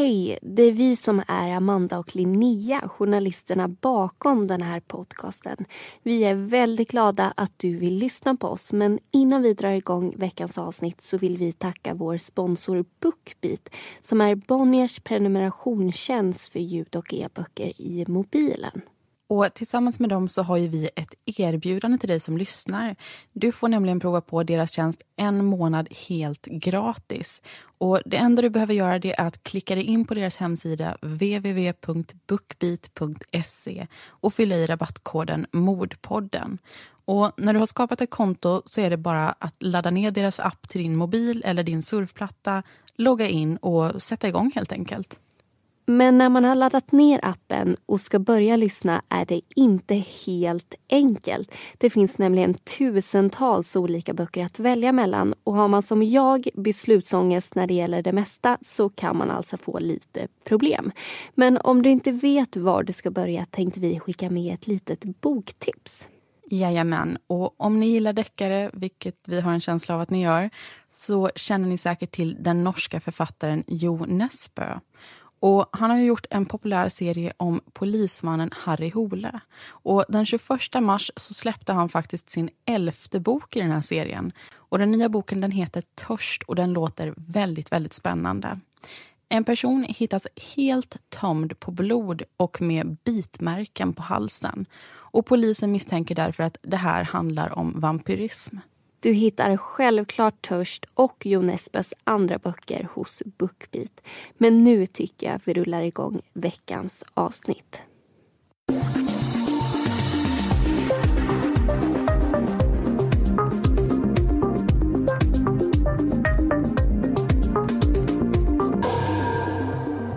[0.00, 5.64] Hej, det är vi som är Amanda och Linnea, journalisterna bakom den här podcasten.
[6.02, 10.14] Vi är väldigt glada att du vill lyssna på oss men innan vi drar igång
[10.16, 13.68] veckans avsnitt så vill vi tacka vår sponsor Bookbeat
[14.00, 18.82] som är Bonniers prenumerationstjänst för ljud och e-böcker i mobilen.
[19.30, 22.96] Och Tillsammans med dem så har vi ett erbjudande till dig som lyssnar.
[23.32, 27.42] Du får nämligen prova på deras tjänst en månad helt gratis.
[27.78, 33.86] Och Det enda du behöver göra är att klicka dig in på deras hemsida www.bookbeat.se
[34.08, 36.58] och fylla i rabattkoden Mordpodden.
[37.04, 40.40] Och när du har skapat ett konto så är det bara att ladda ner deras
[40.40, 42.62] app till din mobil eller din surfplatta,
[42.96, 45.20] logga in och sätta igång helt enkelt.
[45.90, 50.74] Men när man har laddat ner appen och ska börja lyssna är det inte helt
[50.90, 51.54] enkelt.
[51.78, 57.54] Det finns nämligen tusentals olika böcker att välja mellan och har man som jag beslutsångest
[57.54, 60.92] när det gäller det mesta så kan man alltså få lite problem.
[61.34, 65.04] Men om du inte vet var du ska börja tänkte vi skicka med ett litet
[65.20, 66.06] boktips.
[66.50, 70.50] Jajamän, och om ni gillar deckare, vilket vi har en känsla av att ni gör,
[70.90, 74.78] så känner ni säkert till den norska författaren Jo Nesbø.
[75.40, 79.40] Och han har gjort en populär serie om polismannen Harry Hole.
[79.68, 84.32] Och den 21 mars så släppte han faktiskt sin elfte bok i den här serien.
[84.56, 88.60] Och Den nya boken den heter Törst och den låter väldigt, väldigt spännande.
[89.28, 94.66] En person hittas helt tömd på blod och med bitmärken på halsen.
[95.12, 98.56] Och Polisen misstänker därför att det här handlar om vampyrism.
[99.02, 104.00] Du hittar självklart Törst och Jo Esbøs andra böcker hos Bookbeat.
[104.38, 107.80] Men nu tycker jag vi rullar igång veckans avsnitt.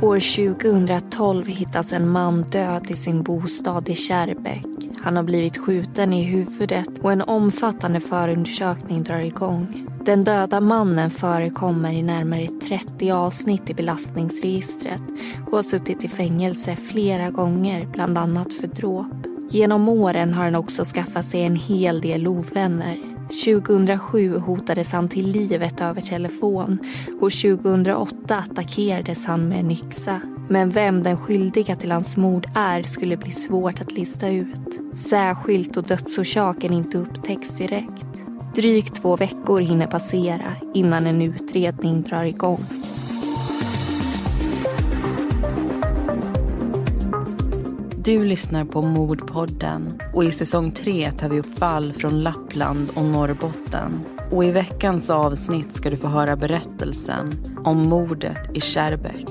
[0.01, 0.19] År
[0.55, 4.72] 2012 hittas en man död i sin bostad i Kärrbäck.
[5.03, 9.87] Han har blivit skjuten i huvudet och en omfattande förundersökning drar igång.
[10.05, 15.01] Den döda mannen förekommer i närmare 30 avsnitt i belastningsregistret
[15.47, 19.27] och har suttit i fängelse flera gånger, bland annat för dråp.
[19.49, 23.12] Genom åren har han också skaffat sig en hel del ovänner.
[23.27, 26.79] 2007 hotades han till livet över telefon
[27.21, 30.21] och 2008 attackerades han med en yxa.
[30.49, 34.79] Men vem den skyldiga till hans mord är skulle bli svårt att lista ut.
[34.93, 38.05] Särskilt då dödsorsaken inte upptäcks direkt.
[38.55, 42.65] Drygt två veckor hinner passera innan en utredning drar igång.
[48.05, 53.05] Du lyssnar på Mordpodden och i säsong tre tar vi upp fall från Lappland och
[53.05, 54.05] Norrbotten.
[54.31, 57.33] Och i veckans avsnitt ska du få höra berättelsen
[57.65, 59.27] om mordet i Kärrbäck.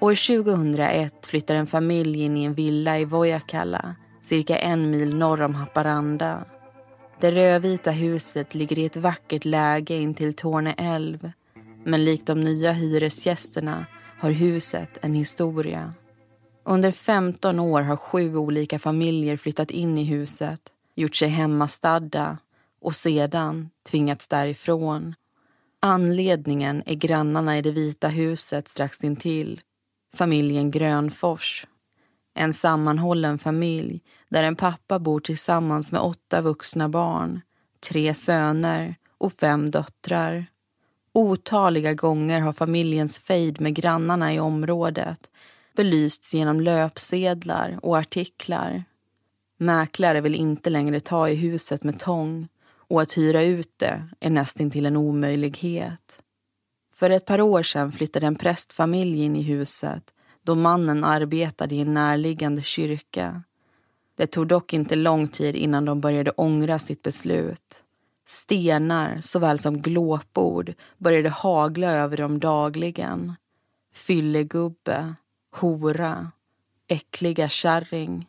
[0.00, 5.42] År 2001 flyttar en familj in i en villa i Vojakalla, cirka en mil norr
[5.42, 6.44] om Haparanda
[7.20, 11.30] det rödvita huset ligger i ett vackert läge intill Torne älv.
[11.84, 13.86] Men likt de nya hyresgästerna
[14.18, 15.94] har huset en historia.
[16.64, 20.60] Under 15 år har sju olika familjer flyttat in i huset,
[20.94, 22.38] gjort sig hemmastadda
[22.80, 25.14] och sedan tvingats därifrån.
[25.80, 29.60] Anledningen är grannarna i det vita huset strax intill,
[30.14, 31.66] familjen Grönfors.
[32.34, 37.40] En sammanhållen familj där en pappa bor tillsammans med åtta vuxna barn,
[37.88, 40.46] tre söner och fem döttrar.
[41.12, 45.30] Otaliga gånger har familjens fejd med grannarna i området
[45.76, 48.84] belysts genom löpsedlar och artiklar.
[49.58, 52.48] Mäklare vill inte längre ta i huset med tång
[52.88, 56.22] och att hyra ut det är nästintill en omöjlighet.
[56.94, 61.80] För ett par år sedan flyttade en prästfamilj in i huset då mannen arbetade i
[61.80, 63.42] en närliggande kyrka.
[64.16, 67.82] Det tog dock inte lång tid innan de började ångra sitt beslut.
[68.26, 73.32] Stenar såväl som glåpord började hagla över dem dagligen.
[73.94, 75.14] Fyllegubbe,
[75.56, 76.30] hora,
[76.88, 78.26] äckliga kärring.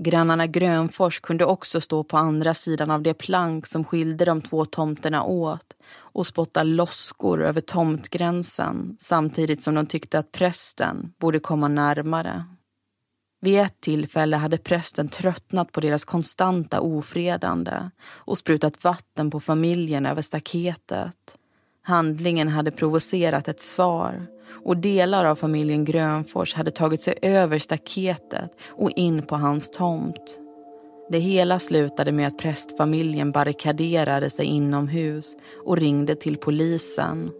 [0.00, 4.64] Grannarna Grönfors kunde också stå på andra sidan av det plank som skilde de två
[4.64, 11.68] tomterna åt och spotta loskor över tomtgränsen samtidigt som de tyckte att prästen borde komma
[11.68, 12.44] närmare.
[13.42, 20.06] Vid ett tillfälle hade prästen tröttnat på deras konstanta ofredande och sprutat vatten på familjen
[20.06, 21.36] över staketet.
[21.82, 24.26] Handlingen hade provocerat ett svar
[24.64, 30.40] och delar av familjen Grönfors hade tagit sig över staketet och in på hans tomt.
[31.10, 37.30] Det hela slutade med att prästfamiljen barrikaderade sig inomhus och ringde till polisen.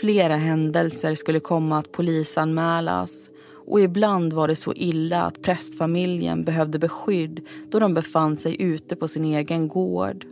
[0.00, 3.30] Flera händelser skulle komma att polisanmälas
[3.66, 7.40] och ibland var det så illa att prästfamiljen behövde beskydd
[7.70, 10.26] då de befann sig ute på sin egen gård.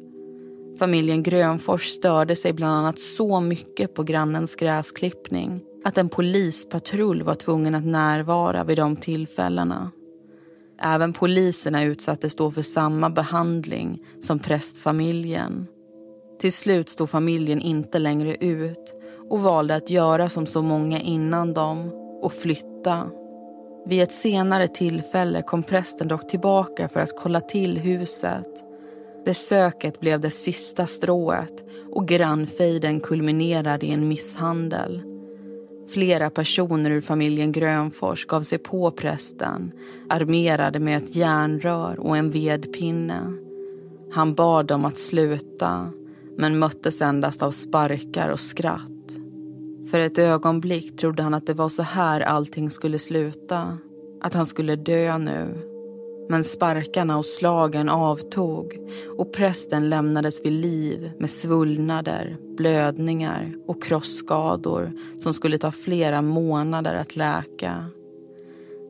[0.78, 7.34] Familjen Grönfors störde sig bland annat så mycket på grannens gräsklippning att en polispatrull var
[7.34, 9.90] tvungen att närvara vid de tillfällena.
[10.78, 15.66] Även poliserna utsattes då för samma behandling som prästfamiljen.
[16.40, 18.94] Till slut stod familjen inte längre ut
[19.30, 21.90] och valde att göra som så många innan dem
[22.22, 23.10] och flytta.
[23.86, 28.64] Vid ett senare tillfälle kom prästen dock tillbaka för att kolla till huset.
[29.24, 35.02] Besöket blev det sista strået och grannfejden kulminerade i en misshandel.
[35.88, 39.72] Flera personer ur familjen Grönfors gav sig på prästen
[40.08, 43.32] armerade med ett järnrör och en vedpinne.
[44.12, 45.90] Han bad dem att sluta
[46.36, 48.91] men möttes endast av sparkar och skratt.
[49.92, 53.78] För ett ögonblick trodde han att det var så här allting skulle sluta.
[54.20, 55.68] Att han skulle dö nu.
[56.28, 58.78] Men sparkarna och slagen avtog
[59.18, 66.94] och prästen lämnades vid liv med svullnader, blödningar och krossskador som skulle ta flera månader
[66.94, 67.86] att läka.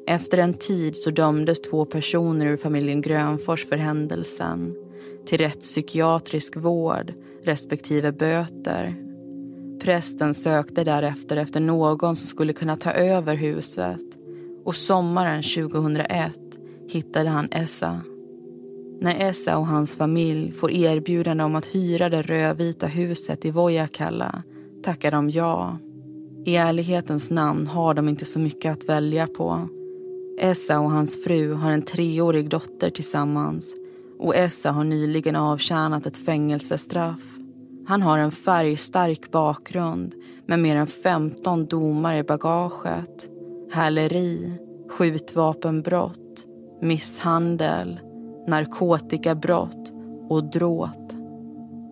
[0.07, 4.75] Efter en tid så dömdes två personer ur familjen Grönfors för händelsen
[5.27, 7.13] till rättspsykiatrisk vård
[7.45, 9.12] respektive böter.
[9.83, 14.01] Prästen sökte därefter efter någon som skulle kunna ta över huset
[14.65, 16.33] och sommaren 2001
[16.89, 18.01] hittade han Essa.
[19.01, 24.43] När Essa och hans familj får erbjudande om att hyra det rödvita huset i Vojakalla
[24.85, 25.79] tackar de ja.
[26.45, 29.69] I ärlighetens namn har de inte så mycket att välja på.
[30.39, 33.75] Essa och hans fru har en treårig dotter tillsammans
[34.19, 37.42] och Essa har nyligen avtjänat ett fängelsestraff.
[37.87, 40.15] Han har en färgstark bakgrund
[40.47, 43.29] med mer än 15 domar i bagaget.
[43.73, 44.53] Häleri,
[44.91, 46.47] skjutvapenbrott,
[46.81, 48.01] misshandel,
[48.49, 49.93] narkotikabrott
[50.29, 51.13] och dråp.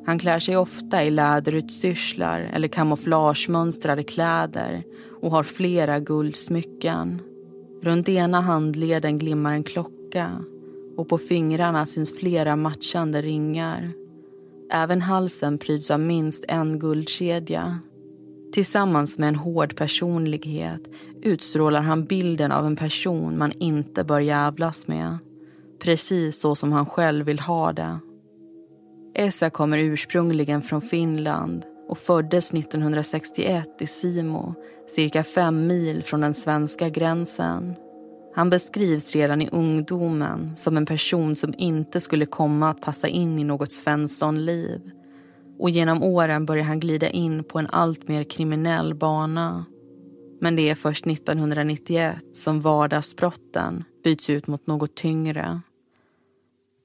[0.07, 4.83] Han klär sig ofta i läderutstyrslar eller kamouflagemönstrade kläder
[5.23, 7.23] och har flera guldsmycken.
[7.83, 10.31] Runt ena handleden glimmar en klocka
[10.97, 13.93] och på fingrarna syns flera matchande ringar.
[14.73, 17.79] Även halsen pryds av minst en guldkedja.
[18.53, 20.81] Tillsammans med en hård personlighet
[21.23, 25.19] utstrålar han bilden av en person man inte bör jävlas med.
[25.83, 27.99] Precis så som han själv vill ha det.
[29.15, 34.55] Essa kommer ursprungligen från Finland och föddes 1961 i Simo,
[34.89, 37.75] cirka fem mil från den svenska gränsen.
[38.35, 43.39] Han beskrivs redan i ungdomen som en person som inte skulle komma att passa in
[43.39, 44.81] i något svenssonliv.
[45.59, 49.65] Och genom åren börjar han glida in på en allt mer kriminell bana.
[50.41, 55.61] Men det är först 1991 som vardagsbrotten byts ut mot något tyngre.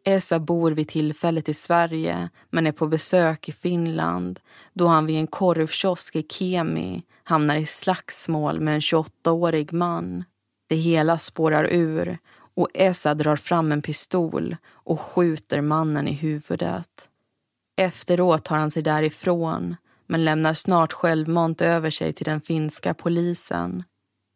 [0.06, 4.40] Esa bor vid tillfället i Sverige men är på besök i Finland
[4.74, 10.24] då han vid en korvkiosk i Kemi hamnar i slagsmål med en 28-årig man.
[10.68, 12.18] Det hela spårar ur
[12.56, 17.10] och Esa drar fram en pistol och skjuter mannen i huvudet.
[17.78, 19.76] Efteråt tar han sig därifrån
[20.08, 23.84] men lämnar snart självmant över sig till den finska polisen.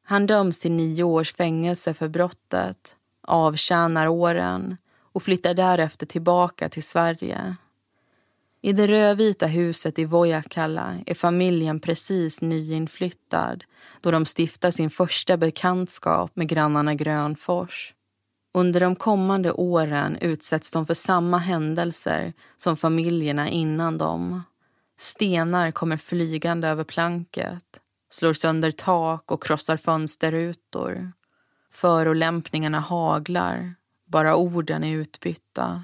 [0.06, 2.96] Han döms till nio års fängelse för brottet,
[3.28, 4.78] avtjänar åren
[5.14, 7.56] och flyttar därefter tillbaka till Sverige.
[8.62, 13.64] I det rödvita huset i Vojakalla är familjen precis nyinflyttad
[14.02, 17.94] då de stiftar sin första bekantskap med grannarna Grönfors.
[18.54, 24.44] Under de kommande åren utsätts de för samma händelser som familjerna innan dem.
[24.98, 31.12] Stenar kommer flygande över planket, slår sönder tak och krossar fönsterrutor.
[31.72, 33.74] Förolämpningarna haglar,
[34.06, 35.84] bara orden är utbytta.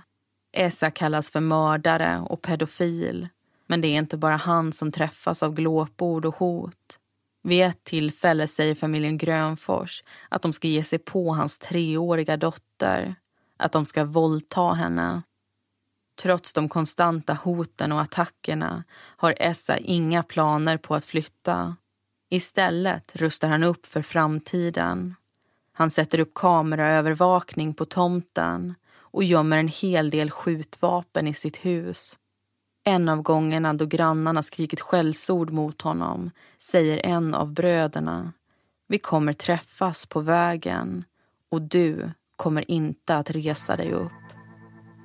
[0.56, 3.28] Esa kallas för mördare och pedofil.
[3.68, 7.00] Men det är inte bara han som träffas av glåpord och hot.
[7.44, 13.16] Vid ett tillfälle säger familjen Grönfors att de ska ge sig på hans treåriga dotter.
[13.58, 15.22] Att de ska våldta henne.
[16.22, 21.76] Trots de konstanta hoten och attackerna har Essa inga planer på att flytta.
[22.30, 25.16] Istället rustar han upp för framtiden.
[25.74, 28.76] Han sätter upp kameraövervakning på tomten
[29.16, 32.18] och gömmer en hel del skjutvapen i sitt hus.
[32.86, 36.32] En av gångerna då grannarna skrikit skällsord mot honom
[36.72, 38.34] säger en av bröderna
[38.88, 41.04] Vi kommer träffas på vägen
[41.52, 44.12] och du kommer inte att resa dig upp.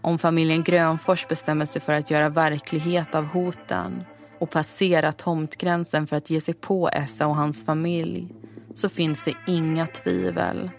[0.03, 4.05] Om familjen Grönfors bestämmer sig för att göra verklighet av hoten
[4.39, 8.35] och passera tomtgränsen för att ge sig på Essa och hans familj
[8.75, 10.71] så finns det inga tvivel.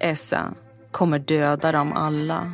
[0.00, 0.54] Essa
[0.90, 2.52] kommer döda dem alla.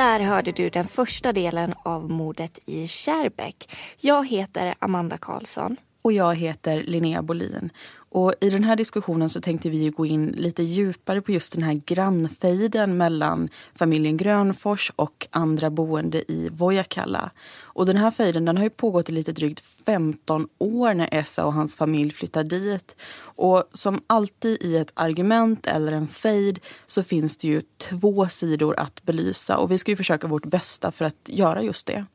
[0.00, 3.76] Där hörde du den första delen av mordet i Kärrbäck.
[3.96, 5.76] Jag heter Amanda Karlsson.
[6.02, 7.70] Och jag heter Linnea Bolin.
[8.12, 11.62] Och I den här diskussionen så tänkte vi gå in lite djupare på just den
[11.62, 17.30] här grannfejden mellan familjen Grönfors och andra boende i Vojakalla.
[17.60, 21.46] Och den här fejden den har ju pågått i lite drygt 15 år när Essa
[21.46, 22.96] och hans familj flyttar dit.
[23.22, 28.80] Och som alltid i ett argument eller en fejd så finns det ju två sidor
[28.80, 32.06] att belysa och vi ska ju försöka vårt bästa för att göra just det.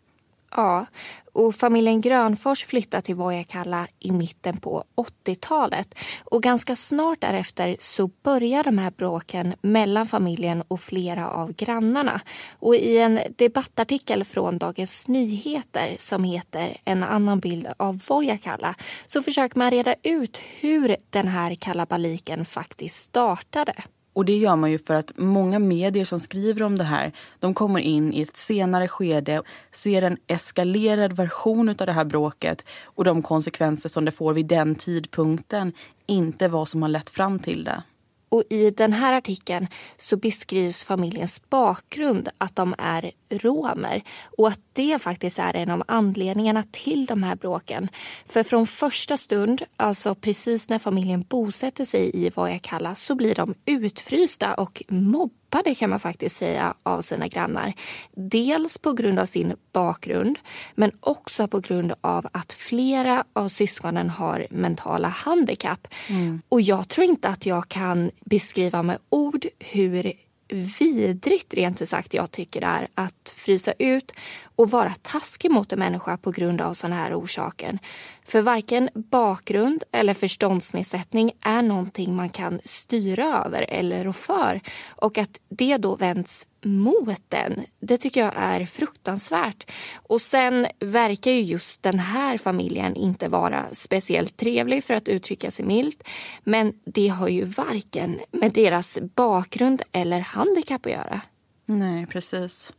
[0.55, 0.85] Ja,
[1.33, 4.83] och familjen Grönfors flyttade till Vojakkala i mitten på
[5.25, 5.95] 80-talet.
[6.23, 12.21] Och ganska snart därefter så börjar de här bråken mellan familjen och flera av grannarna.
[12.59, 18.75] Och i en debattartikel från Dagens Nyheter som heter En annan bild av Vojakkala
[19.07, 23.73] så försöker man reda ut hur den här kalabaliken faktiskt startade.
[24.15, 27.53] Och det gör man ju för att många medier som skriver om det här, de
[27.53, 29.41] kommer in i ett senare skede,
[29.71, 34.45] ser en eskalerad version av det här bråket och de konsekvenser som det får vid
[34.45, 35.73] den tidpunkten,
[36.05, 37.83] inte vad som har lett fram till det.
[38.29, 39.67] Och I den här artikeln
[39.97, 44.01] så beskrivs familjens bakgrund, att de är romer
[44.37, 47.89] och att det faktiskt är en av anledningarna till de här bråken.
[48.25, 53.53] För från första stund, alltså precis när familjen bosätter sig i Vojakalla så blir de
[53.65, 57.73] utfrysta och mobbade kan man faktiskt säga av sina grannar.
[58.15, 60.39] Dels på grund av sin bakgrund
[60.75, 65.87] men också på grund av att flera av syskonen har mentala handikapp.
[66.09, 66.41] Mm.
[66.49, 70.13] Och jag tror inte att jag kan beskriva med ord hur
[70.49, 74.11] vidrigt rent ut sagt jag tycker det är att frysa ut
[74.55, 77.79] och vara taskig mot en människa på grund av sådana här orsaker.
[78.23, 84.61] För varken bakgrund eller förståndsnedsättning är någonting man kan styra över eller rå för.
[84.87, 89.71] Och att det då vänds mot den, det tycker jag är fruktansvärt.
[89.95, 95.51] Och sen verkar ju just den här familjen inte vara speciellt trevlig för att uttrycka
[95.51, 96.07] sig milt.
[96.43, 101.21] Men det har ju varken med deras bakgrund eller handikapp att göra.
[101.65, 102.73] Nej, precis.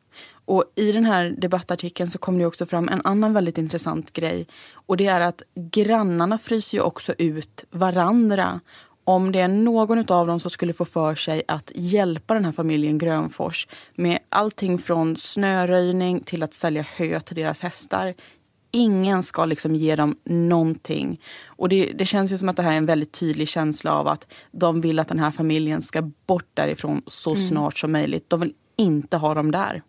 [0.46, 4.46] Och I den här debattartikeln så kom det också fram en annan väldigt intressant grej.
[4.72, 8.60] Och Det är att grannarna fryser ju också ut varandra.
[9.04, 12.52] Om det är någon av dem som skulle få för sig att hjälpa den här
[12.52, 18.14] familjen Grönfors med allting från snöröjning till att sälja hö till deras hästar.
[18.70, 21.20] Ingen ska liksom ge dem någonting.
[21.46, 24.08] Och det, det känns ju som att det här är en väldigt tydlig känsla av
[24.08, 27.48] att de vill att den här familjen ska bort därifrån så mm.
[27.48, 28.30] snart som möjligt.
[28.30, 29.82] De vill inte ha dem där.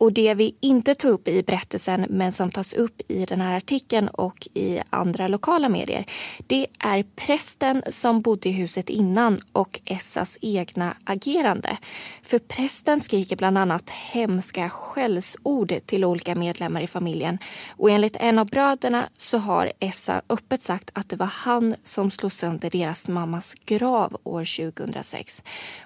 [0.00, 3.56] Och det vi inte tog upp i berättelsen men som tas upp i den här
[3.56, 6.04] artikeln och i andra lokala medier
[6.46, 11.76] det är prästen som bodde i huset innan och Essas egna agerande.
[12.22, 17.38] För prästen skriker bland annat hemska skällsord till olika medlemmar i familjen
[17.76, 22.10] och enligt en av bröderna så har Essa öppet sagt att det var han som
[22.10, 25.42] slog sönder deras mammas grav år 2006.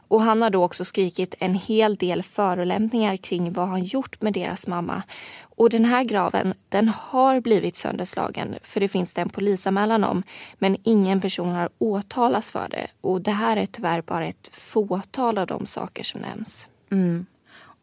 [0.09, 4.33] Och han har då också skrikit en hel del förolämpningar kring vad han gjort med
[4.33, 5.03] deras mamma.
[5.57, 10.23] Och den här graven den har blivit sönderslagen för det finns det en polisanmälan om.
[10.59, 12.87] Men ingen person har åtalats för det.
[13.01, 16.67] Och det här är tyvärr bara ett fåtal av de saker som nämns.
[16.93, 17.27] Mm.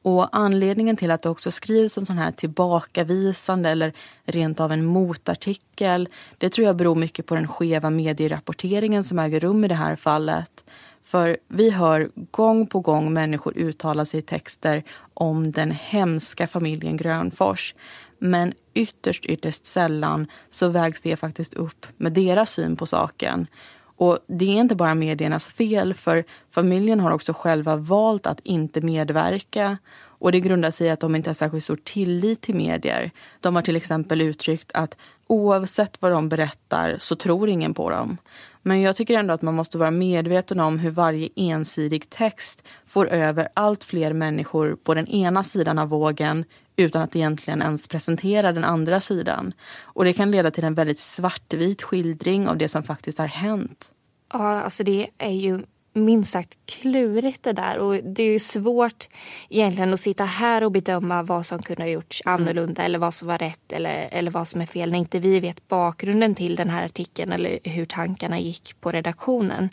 [0.04, 3.94] Och anledningen till att det också skrivs en sån här tillbakavisande eller
[4.26, 9.40] rent av en motartikel det tror jag beror mycket på den skeva medierapporteringen som äger
[9.40, 10.64] rum i det här fallet.
[11.12, 16.98] För vi hör gång på gång människor uttala sig i texter om den hemska familjen
[16.98, 17.76] Grönfors.
[18.20, 23.48] Men ytterst, ytterst sällan så vägs det faktiskt upp med deras syn på saken.
[23.96, 28.82] Och det är inte bara mediernas fel, för familjen har också själva valt att inte
[28.82, 29.78] medverka.
[29.94, 33.12] Och det grundar sig i att de inte har särskilt stor tillit till medier.
[33.40, 38.18] De har till exempel uttryckt att oavsett vad de berättar så tror ingen på dem.
[38.64, 43.08] Men jag tycker ändå att man måste vara medveten om hur varje ensidig text får
[43.08, 48.52] över allt fler människor på den ena sidan av vågen utan att egentligen ens presentera
[48.52, 49.54] den andra sidan.
[49.82, 53.92] Och det kan leda till en väldigt svartvit skildring av det som faktiskt har hänt.
[54.34, 55.64] Ja, alltså det är ju
[55.94, 59.08] minst sagt klurigt det där och det är ju svårt
[59.50, 62.42] egentligen att sitta här och bedöma vad som kunde ha gjorts mm.
[62.42, 65.40] annorlunda eller vad som var rätt eller, eller vad som är fel när inte vi
[65.40, 69.70] vet bakgrunden till den här artikeln eller hur tankarna gick på redaktionen.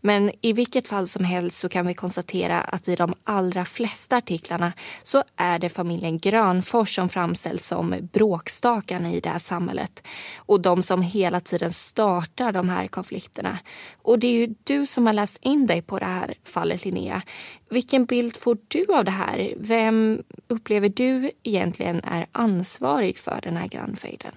[0.00, 4.16] Men i vilket fall som helst så kan vi konstatera att i de allra flesta
[4.16, 4.72] artiklarna
[5.02, 10.02] så är det familjen Grönfors som framställs som bråkstakarna i det här samhället
[10.36, 13.58] och de som hela tiden startar de här konflikterna.
[14.02, 17.22] Och det är ju du som har läst in dig på det här fallet Linnea.
[17.70, 19.52] Vilken bild får du av det här?
[19.56, 24.32] Vem upplever du egentligen är ansvarig för den här grannfejden?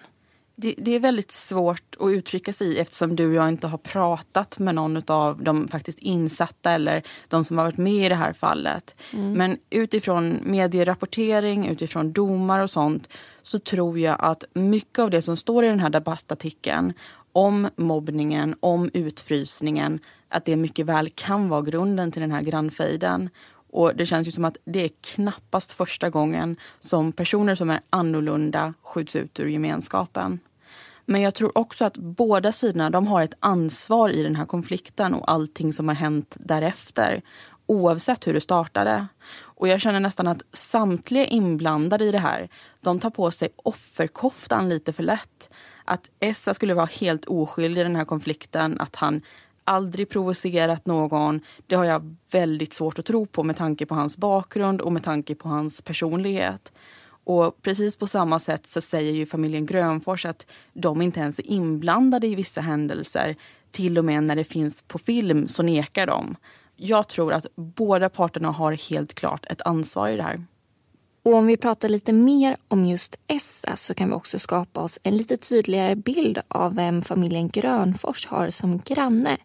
[0.55, 3.77] Det, det, är väldigt svårt att uttrycka sig i eftersom du och jag inte har
[3.77, 8.15] pratat med någon av de faktiskt insatta eller de som har varit med i det
[8.15, 8.95] här fallet.
[9.13, 9.33] Mm.
[9.33, 13.09] Men utifrån medierapportering, utifrån domar och sånt
[13.41, 16.93] så tror jag att mycket av det som står i den här debattartikeln
[17.31, 19.99] om mobbningen, om utfrysningen,
[20.33, 23.29] att det mycket väl kan vara grunden till den här grannfejden.
[23.71, 27.79] Och det känns ju som att det är knappast första gången som personer som är
[27.89, 30.39] annorlunda skjuts ut ur gemenskapen.
[31.05, 35.13] Men jag tror också att båda sidorna de har ett ansvar i den här konflikten
[35.13, 37.21] och allting som har hänt därefter.
[37.65, 39.07] Oavsett hur det startade.
[39.39, 42.49] Och jag känner nästan att samtliga inblandade i det här,
[42.81, 45.49] de tar på sig offerkoftan lite för lätt.
[45.85, 49.21] Att Essa skulle vara helt oskyldig i den här konflikten, att han
[49.63, 51.41] aldrig provocerat någon.
[51.67, 55.03] Det har jag väldigt svårt att tro på med tanke på hans bakgrund och med
[55.03, 56.73] tanke på hans personlighet.
[57.23, 61.51] Och precis på samma sätt så säger ju familjen Grönfors att de inte ens är
[61.51, 63.35] inblandade i vissa händelser.
[63.71, 66.35] Till och med när det finns på film så nekar de.
[66.75, 70.45] Jag tror att båda parterna har helt klart ett ansvar i det här.
[71.23, 74.99] Och om vi pratar lite mer om just Essa så kan vi också skapa oss
[75.03, 79.37] en lite tydligare bild av vem familjen Grönfors har som granne.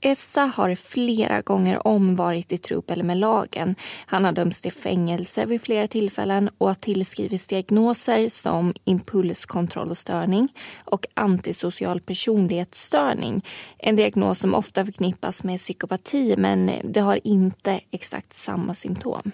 [0.00, 3.74] Essa har flera gånger om varit i trubbel med lagen.
[4.06, 10.48] Han har dömts till fängelse vid flera tillfällen och har tillskrivits diagnoser som impulskontrollstörning
[10.84, 13.44] och antisocial personlighetsstörning.
[13.78, 19.32] En diagnos som ofta förknippas med psykopati men det har inte exakt samma symptom.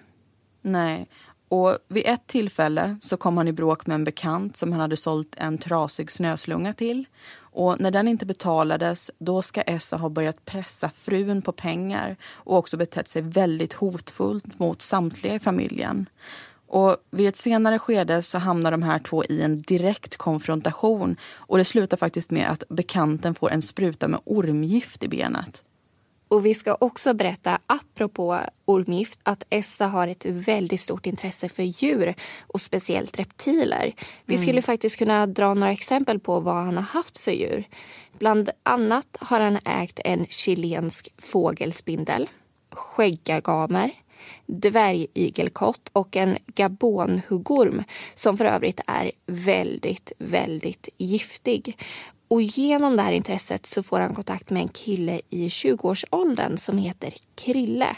[0.62, 1.06] Nej,
[1.54, 4.96] och vid ett tillfälle så kom han i bråk med en bekant som han hade
[4.96, 7.04] sålt en trasig snöslunga till.
[7.36, 12.56] Och när den inte betalades, då ska Essa ha börjat pressa frun på pengar och
[12.56, 16.08] också betett sig väldigt hotfullt mot samtliga i familjen.
[16.66, 21.58] Och vid ett senare skede så hamnar de här två i en direkt konfrontation och
[21.58, 25.62] det slutar faktiskt med att bekanten får en spruta med ormgift i benet.
[26.34, 31.62] Och vi ska också berätta, apropå ormgift, att Essa har ett väldigt stort intresse för
[31.62, 32.14] djur
[32.46, 33.92] och speciellt reptiler.
[34.24, 34.62] Vi skulle mm.
[34.62, 37.64] faktiskt kunna dra några exempel på vad han har haft för djur.
[38.18, 42.28] Bland annat har han ägt en chilensk fågelspindel,
[42.70, 43.90] skäggagamer,
[44.46, 47.82] dvärgigelkott och en gabonhuggorm
[48.14, 51.78] som för övrigt är väldigt, väldigt giftig.
[52.28, 56.78] Och genom det här intresset så får han kontakt med en kille i 20-årsåldern som
[56.78, 57.96] heter Krille.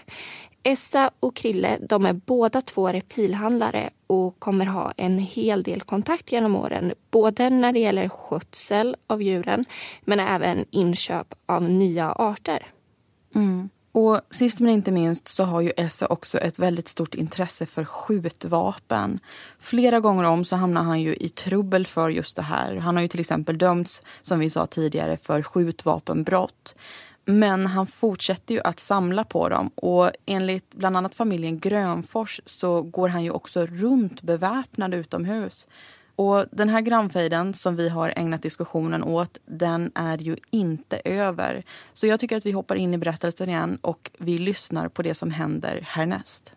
[0.63, 6.33] Essa och Krille de är båda två reptilhandlare och kommer ha en hel del kontakt
[6.33, 6.93] genom åren.
[7.11, 9.65] Både när det gäller skötsel av djuren
[10.05, 12.67] men även inköp av nya arter.
[13.35, 13.69] Mm.
[13.97, 17.85] Och sist men inte minst så har ju Essa också ett väldigt stort intresse för
[17.85, 19.19] skjutvapen.
[19.59, 22.77] Flera gånger om så hamnar han ju i trubbel för just det här.
[22.77, 26.77] Han har ju till exempel dömts, som vi sa tidigare, för skjutvapenbrott.
[27.25, 32.83] Men han fortsätter ju att samla på dem och enligt bland annat familjen Grönfors så
[32.83, 35.69] går han ju också runt beväpnad utomhus.
[36.17, 41.65] Och den här grannfejden som vi har ägnat diskussionen åt, den är ju inte över.
[41.93, 45.15] Så jag tycker att vi hoppar in i berättelsen igen och vi lyssnar på det
[45.15, 46.53] som händer härnäst.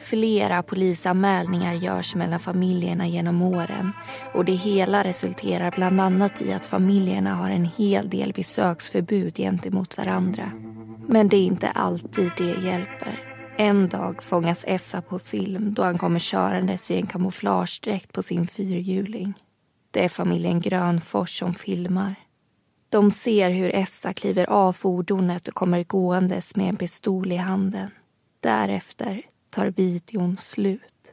[0.00, 3.92] Flera polisanmälningar görs mellan familjerna genom åren
[4.34, 9.98] och det hela resulterar bland annat i att familjerna har en hel del besöksförbud gentemot
[9.98, 10.52] varandra.
[11.08, 13.20] Men det är inte alltid det hjälper.
[13.56, 18.46] En dag fångas Essa på film då han kommer körandes i en kamouflagedräkt på sin
[18.46, 19.34] fyrhjuling.
[19.90, 22.14] Det är familjen Grönfors som filmar.
[22.88, 27.90] De ser hur Essa kliver av fordonet och kommer gåendes med en pistol i handen.
[28.40, 31.12] Därefter tar videon slut.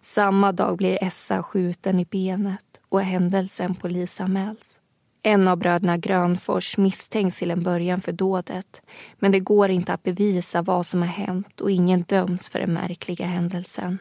[0.00, 4.76] Samma dag blir Essa skjuten i benet och händelsen polisanmäls.
[5.22, 8.82] En av bröderna Grönfors misstänks till en början för dådet
[9.18, 12.72] men det går inte att bevisa vad som har hänt och ingen döms för den
[12.72, 13.98] märkliga händelsen.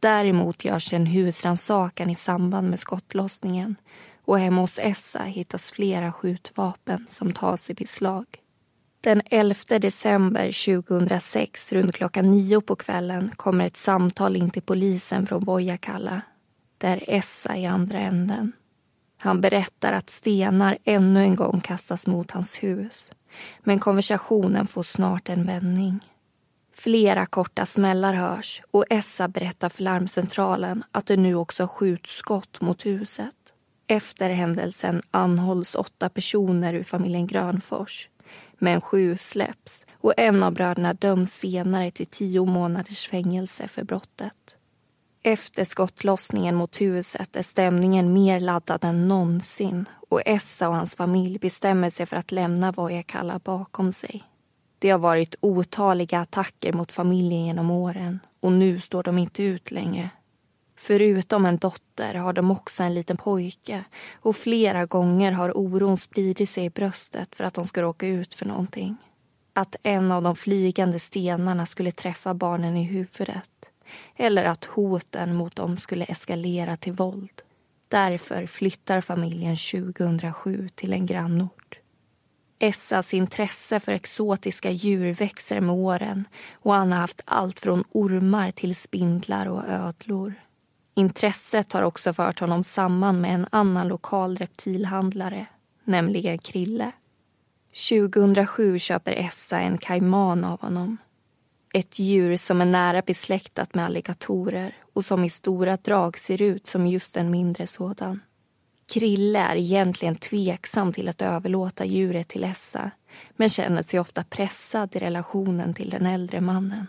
[0.00, 3.76] Däremot görs en husrannsakan i samband med skottlossningen
[4.24, 8.26] och hemma hos Essa hittas flera skjutvapen som tas i beslag.
[9.04, 15.26] Den 11 december 2006, runt klockan nio på kvällen kommer ett samtal in till polisen
[15.26, 16.20] från Vojakalla.
[16.78, 18.52] Där Essa i andra änden.
[19.18, 23.10] Han berättar att stenar ännu en gång kastas mot hans hus.
[23.60, 26.00] Men konversationen får snart en vändning.
[26.74, 32.60] Flera korta smällar hörs och Essa berättar för larmcentralen att det nu också skjuts skott
[32.60, 33.34] mot huset.
[33.86, 38.08] Efter händelsen anhålls åtta personer ur familjen Grönfors
[38.58, 44.56] men sju släpps och en av bröderna döms senare till tio månaders fängelse för brottet.
[45.24, 51.38] Efter skottlossningen mot huset är stämningen mer laddad än någonsin och Essa och hans familj
[51.38, 54.24] bestämmer sig för att lämna Vojakalla bakom sig.
[54.78, 59.70] Det har varit otaliga attacker mot familjen genom åren och nu står de inte ut
[59.70, 60.10] längre.
[60.84, 66.50] Förutom en dotter har de också en liten pojke och flera gånger har oron spridit
[66.50, 68.96] sig i bröstet för att de ska råka ut för någonting.
[69.52, 73.50] Att en av de flygande stenarna skulle träffa barnen i huvudet
[74.16, 77.42] eller att hoten mot dem skulle eskalera till våld.
[77.88, 81.78] Därför flyttar familjen 2007 till en grannort.
[82.58, 88.50] Essas intresse för exotiska djur växer med åren och han har haft allt från ormar
[88.50, 90.34] till spindlar och ödlor.
[90.94, 95.46] Intresset har också fört honom samman med en annan lokal reptilhandlare,
[95.84, 96.92] nämligen Krille.
[97.90, 100.96] 2007 köper Essa en kajman av honom.
[101.74, 106.66] Ett djur som är nära besläktat med alligatorer och som i stora drag ser ut
[106.66, 108.20] som just en mindre sådan.
[108.92, 112.90] Krille är egentligen tveksam till att överlåta djuret till Essa
[113.36, 116.86] men känner sig ofta pressad i relationen till den äldre mannen.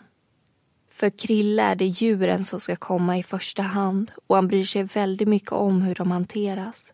[0.94, 4.84] För Krille är det djuren som ska komma i första hand och han bryr sig
[4.84, 6.94] väldigt mycket om hur de hanteras.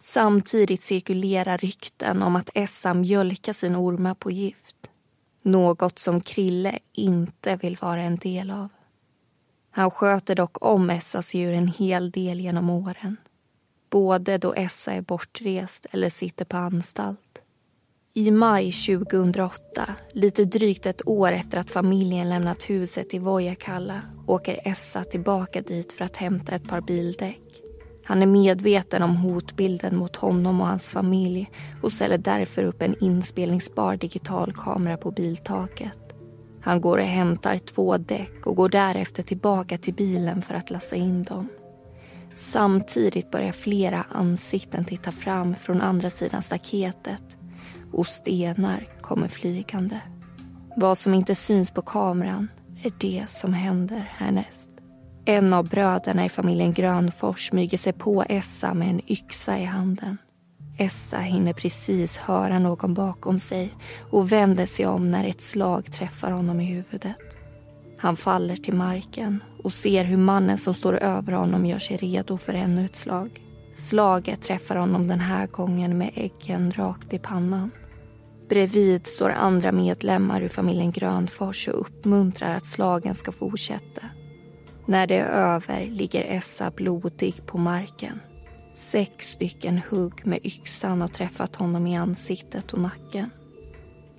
[0.00, 4.76] Samtidigt cirkulerar rykten om att Essa mjölkar sina ormar på gift.
[5.42, 8.68] Något som Krille inte vill vara en del av.
[9.70, 13.16] Han sköter dock om Essas djur en hel del genom åren.
[13.90, 17.23] Både då Essa är bortrest eller sitter på anstalt.
[18.16, 24.60] I maj 2008, lite drygt ett år efter att familjen lämnat huset i Vojakalla åker
[24.64, 27.40] Essa tillbaka dit för att hämta ett par bildäck.
[28.04, 31.50] Han är medveten om hotbilden mot honom och hans familj
[31.82, 36.14] och ställer därför upp en inspelningsbar digitalkamera på biltaket.
[36.62, 40.96] Han går och hämtar två däck och går därefter tillbaka till bilen för att lassa
[40.96, 41.48] in dem.
[42.34, 47.36] Samtidigt börjar flera ansikten titta fram från andra sidan staketet
[47.94, 50.00] och stenar kommer flygande.
[50.76, 52.48] Vad som inte syns på kameran
[52.82, 54.70] är det som händer härnäst.
[55.24, 60.18] En av bröderna i familjen Grönfors smyger sig på Essa med en yxa i handen.
[60.78, 63.74] Essa hinner precis höra någon bakom sig
[64.10, 67.16] och vänder sig om när ett slag träffar honom i huvudet.
[67.98, 72.36] Han faller till marken och ser hur mannen som står över honom gör sig redo
[72.36, 73.30] för ännu ett slag.
[73.74, 77.70] Slaget träffar honom den här gången med äggen rakt i pannan.
[78.48, 84.02] Bredvid står andra medlemmar ur familjen Grönfors och uppmuntrar att slagen ska fortsätta.
[84.86, 88.20] När det är över ligger Essa blodig på marken.
[88.74, 93.30] Sex stycken hugg med yxan har träffat honom i ansiktet och nacken.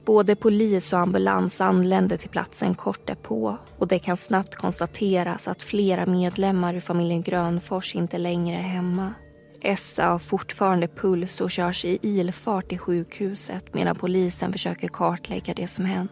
[0.06, 5.64] Både polis och ambulans anländer till platsen kort därpå och det kan snabbt konstateras att
[5.64, 9.14] flera medlemmar ur familjen Grönfors inte längre är hemma.
[9.62, 15.68] Essa har fortfarande puls och körs i ilfart till sjukhuset medan polisen försöker kartlägga det
[15.68, 16.12] som hänt.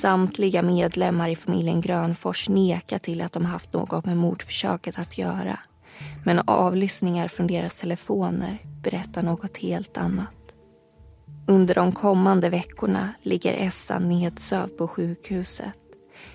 [0.00, 5.58] Samtliga medlemmar i familjen Grönfors nekar till att de haft något med mordförsöket att göra.
[6.24, 10.36] Men avlyssningar från deras telefoner berättar något helt annat.
[11.46, 15.83] Under de kommande veckorna ligger Essa nedsövd på sjukhuset.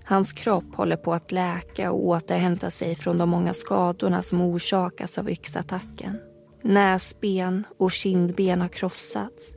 [0.10, 5.18] Hans kropp håller på att läka och återhämta sig från de många skadorna som orsakas
[5.18, 6.20] av yxattacken.
[6.62, 9.54] Näsben och kindben har krossats.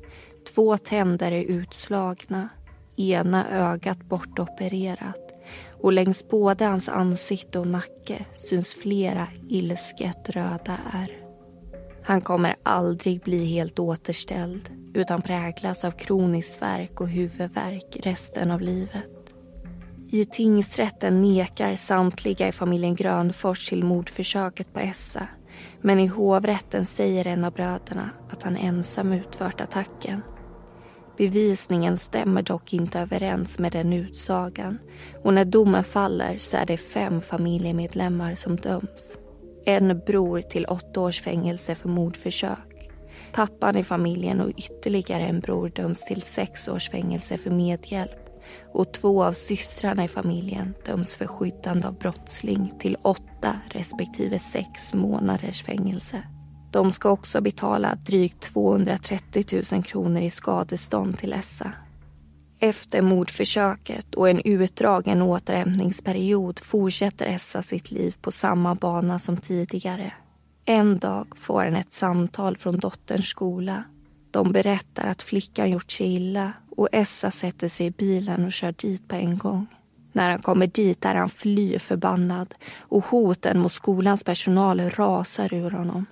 [0.55, 2.49] Två tänder är utslagna.
[2.97, 5.33] Ena ögat bortopererat.
[5.83, 11.17] Och längs både hans ansikte och nacke syns flera ilsket röda ärr.
[12.03, 18.61] Han kommer aldrig bli helt återställd utan präglas av kronisk värk och huvudvärk resten av
[18.61, 19.22] livet.
[20.15, 25.27] I tingsrätten nekar samtliga i familjen Grönfors till mordförsöket på Essa.
[25.81, 30.23] Men i hovrätten säger en av bröderna att han ensam utfört attacken.
[31.17, 34.79] Bevisningen stämmer dock inte överens med den utsagan
[35.25, 39.19] och när domen faller så är det fem familjemedlemmar som döms.
[39.65, 42.91] En bror till åtta års fängelse för mordförsök.
[43.33, 48.22] Pappan i familjen och ytterligare en bror döms till sex års fängelse för medhjälp
[48.73, 54.95] och två av systrarna i familjen döms för skyddande av brottsling till åtta respektive sex
[54.95, 56.23] månaders fängelse.
[56.73, 61.73] De ska också betala drygt 230 000 kronor i skadestånd till Essa.
[62.61, 70.13] Efter mordförsöket och en utdragen återhämtningsperiod fortsätter Essa sitt liv på samma bana som tidigare.
[70.65, 73.85] En dag får han ett samtal från dotterns skola.
[74.33, 78.73] De berättar att flickan gjort sig illa och Essa sätter sig i bilen och kör
[78.73, 79.67] dit på en gång.
[80.13, 85.71] När han kommer dit är han fly förbannad och hoten mot skolans personal rasar ur
[85.71, 86.07] honom.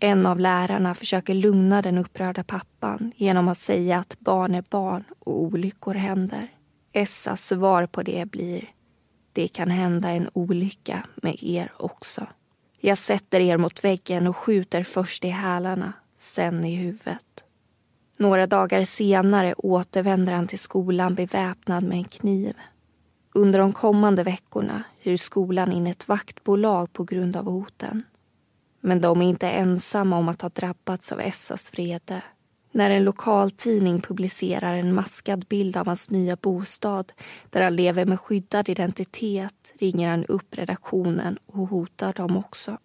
[0.00, 5.04] En av lärarna försöker lugna den upprörda pappan genom att säga att barn är barn
[5.18, 6.48] och olyckor händer.
[6.92, 8.64] Essas svar på det blir
[9.34, 12.26] det kan hända en olycka med er också.
[12.80, 17.43] Jag sätter er mot väggen och skjuter först i hälarna, sen i huvudet.
[18.16, 22.56] Några dagar senare återvänder han till skolan beväpnad med en kniv.
[23.34, 28.02] Under de kommande veckorna hyr skolan in ett vaktbolag på grund av hoten.
[28.80, 32.22] Men de är inte ensamma om att ha drabbats av Essas vrede.
[32.72, 37.12] När en lokaltidning publicerar en maskad bild av hans nya bostad
[37.50, 42.78] där han lever med skyddad identitet ringer han upp redaktionen och hotar dem också.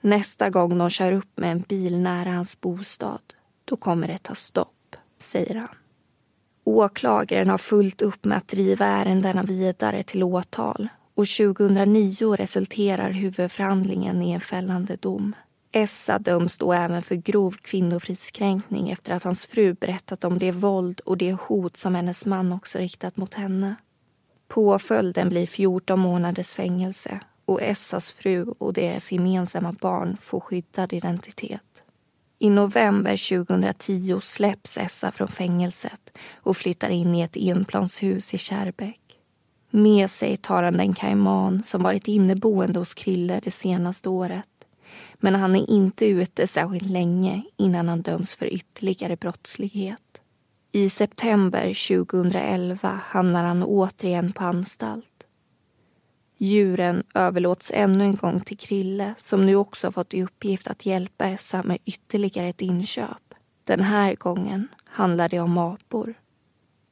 [0.00, 3.20] Nästa gång de kör upp med en bil nära hans bostad,
[3.66, 5.68] då kommer det ta stopp, säger han.
[6.64, 14.22] Åklagaren har fullt upp med att driva ärendena vidare till åtal och 2009 resulterar huvudförhandlingen
[14.22, 15.34] i en fällande dom.
[15.72, 21.00] Essa döms då även för grov kvinnofridskränkning efter att hans fru berättat om det våld
[21.00, 23.74] och det hot som hennes man också riktat mot henne.
[24.48, 31.60] Påföljden blir 14 månaders fängelse och Essas fru och deras gemensamma barn får skyddad identitet.
[32.38, 39.00] I november 2010 släpps Essa från fängelset och flyttar in i ett enplanshus i Kärrbäck.
[39.70, 44.48] Med sig tar han den kaiman som varit inneboende hos Krille det senaste året.
[45.14, 50.20] Men han är inte ute särskilt länge innan han döms för ytterligare brottslighet.
[50.72, 55.15] I september 2011 hamnar han återigen på anstalt.
[56.38, 61.26] Djuren överlåts ännu en gång till Krille som nu också fått i uppgift att hjälpa
[61.26, 63.34] Essa med ytterligare ett inköp.
[63.64, 66.14] Den här gången handlar det om apor.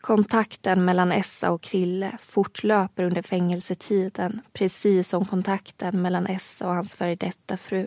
[0.01, 6.95] Kontakten mellan Essa och Krille fortlöper under fängelsetiden precis som kontakten mellan Essa och hans
[6.95, 7.87] före detta fru.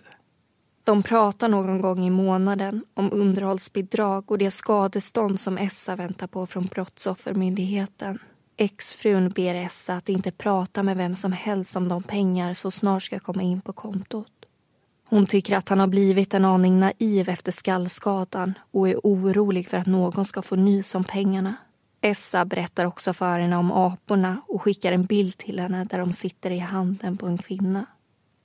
[0.83, 6.45] De pratar någon gång i månaden om underhållsbidrag och det skadestånd som Essa väntar på
[6.45, 8.19] från Brottsoffermyndigheten.
[8.59, 13.03] Exfrun ber Essa att inte prata med vem som helst om de pengar så snart
[13.03, 14.31] ska komma in på kontot.
[15.05, 19.77] Hon tycker att han har blivit en aning naiv efter skallskadan och är orolig för
[19.77, 21.55] att någon ska få nys om pengarna.
[22.01, 26.13] Essa berättar också för henne om aporna och skickar en bild till henne där de
[26.13, 27.85] sitter i handen på en kvinna.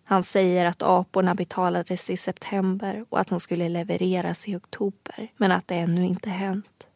[0.05, 5.53] Han säger att aporna betalades i september och att de skulle levereras i oktober men
[5.53, 6.89] att det ännu inte hänt.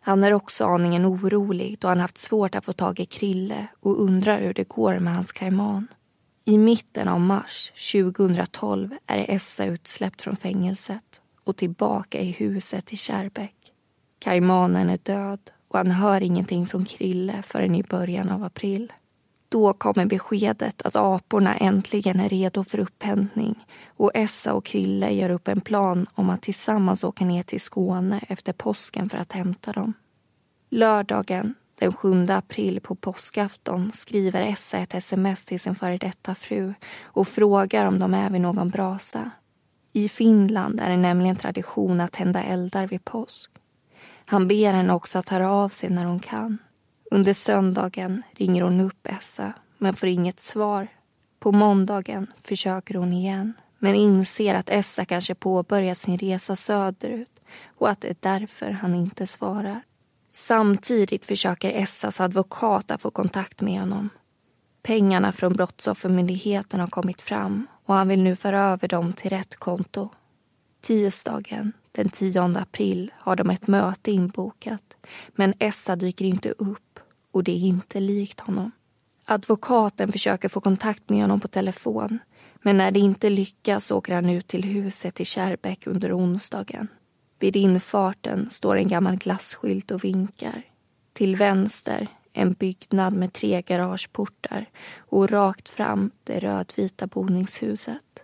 [0.00, 4.02] Han är också aningen orolig då han haft svårt att få tag i Krille och
[4.02, 5.88] undrar hur det går med hans kajman.
[6.44, 12.96] I mitten av mars 2012 är Essa utsläppt från fängelset och tillbaka i huset i
[12.96, 13.56] Kärrbäck.
[14.18, 18.92] Kajmanen är död och han hör ingenting från Krille förrän i början av april.
[19.50, 25.30] Då kommer beskedet att aporna äntligen är redo för upphämtning och Essa och Krille gör
[25.30, 29.72] upp en plan om att tillsammans åka ner till Skåne efter påsken för att hämta
[29.72, 29.92] dem.
[30.70, 36.74] Lördagen den 7 april på påskafton skriver Essa ett sms till sin före detta fru
[37.02, 39.30] och frågar om de är vid någon brasa.
[39.92, 43.50] I Finland är det nämligen tradition att tända eldar vid påsk.
[44.24, 46.58] Han ber henne också att höra av sig när hon kan.
[47.12, 50.88] Under söndagen ringer hon upp Essa, men får inget svar.
[51.38, 57.40] På måndagen försöker hon igen, men inser att Essa kanske påbörjat sin resa söderut
[57.78, 59.82] och att det är därför han inte svarar.
[60.32, 64.08] Samtidigt försöker Essas advokat att få kontakt med honom.
[64.82, 69.56] Pengarna från Brottsoffermyndigheten har kommit fram och han vill nu föra över dem till rätt
[69.56, 70.08] konto.
[70.82, 74.96] Tisdagen den 10 april har de ett möte inbokat
[75.28, 76.89] men Essa dyker inte upp
[77.32, 78.70] och det är inte likt honom.
[79.24, 82.18] Advokaten försöker få kontakt med honom på telefon
[82.62, 86.88] men när det inte lyckas åker han ut till huset i Kärrbäck under onsdagen.
[87.38, 90.62] Vid infarten står en gammal glasskylt och vinkar.
[91.12, 94.66] Till vänster en byggnad med tre garageportar
[94.98, 98.22] och rakt fram det rödvita boningshuset.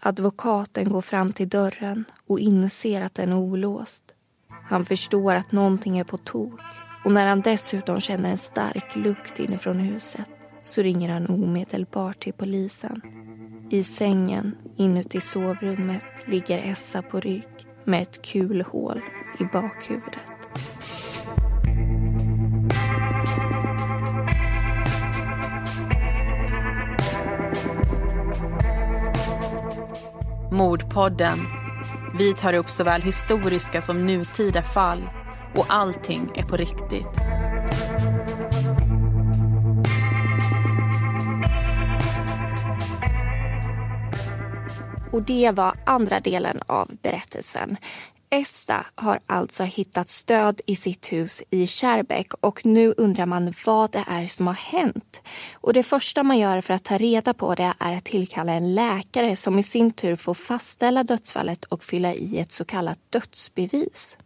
[0.00, 4.04] Advokaten går fram till dörren och inser att den är olåst.
[4.68, 6.60] Han förstår att någonting är på tok
[7.04, 10.28] och när han dessutom känner en stark lukt inifrån huset
[10.62, 13.00] så ringer han omedelbart till polisen.
[13.70, 17.44] I sängen inuti sovrummet ligger Essa på rygg
[17.84, 19.00] med ett kulhål
[19.38, 20.18] i bakhuvudet.
[30.52, 31.38] Mordpodden.
[32.18, 35.02] Vi tar upp såväl historiska som nutida fall
[35.54, 37.06] och allting är på riktigt.
[45.12, 47.76] Och det var andra delen av berättelsen.
[48.30, 53.90] Essa har alltså hittat stöd i sitt hus i Kärrbäck och nu undrar man vad
[53.90, 55.20] det är som har hänt.
[55.52, 58.74] Och det första man gör för att ta reda på det är att tillkalla en
[58.74, 64.16] läkare som i sin tur får fastställa dödsfallet och fylla i ett så kallat dödsbevis.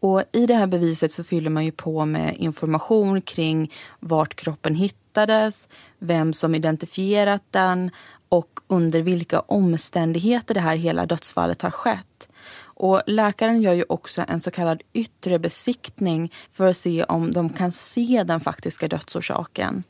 [0.00, 4.74] Och I det här beviset så fyller man ju på med information kring vart kroppen
[4.74, 7.90] hittades, vem som identifierat den
[8.28, 12.28] och under vilka omständigheter det här hela dödsfallet har skett.
[12.62, 17.50] Och läkaren gör ju också en så kallad yttre besiktning för att se om de
[17.50, 19.84] kan se den faktiska dödsorsaken.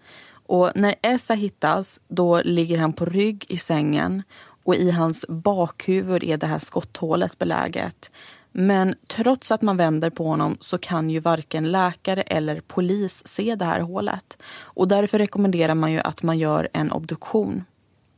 [0.47, 4.23] Och när Essa hittas, då ligger han på rygg i sängen
[4.65, 8.11] och i hans bakhuvud är det här skotthålet beläget.
[8.53, 13.55] Men trots att man vänder på honom så kan ju varken läkare eller polis se
[13.55, 14.43] det här hålet.
[14.53, 17.65] Och därför rekommenderar man ju att man gör en obduktion.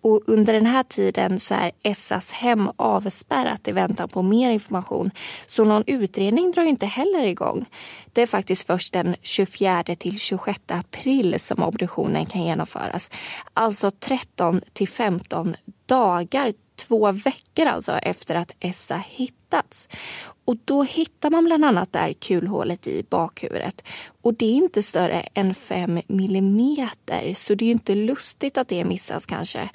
[0.02, 5.10] Och under den här tiden så är Essas hem avspärrat i väntan på mer information.
[5.46, 7.64] Så någon utredning drar inte heller igång.
[8.12, 13.10] Det är faktiskt först den 24 till 26 april som obduktionen kan genomföras.
[13.54, 15.54] Alltså 13 till 15
[15.86, 19.88] dagar två veckor alltså efter att Essa hittats.
[20.44, 23.88] Och då hittar man bland annat det här kulhålet i bakhuvudet.
[24.22, 28.84] Och det är inte större än 5 millimeter, så det är inte lustigt att det
[28.84, 29.68] missas kanske.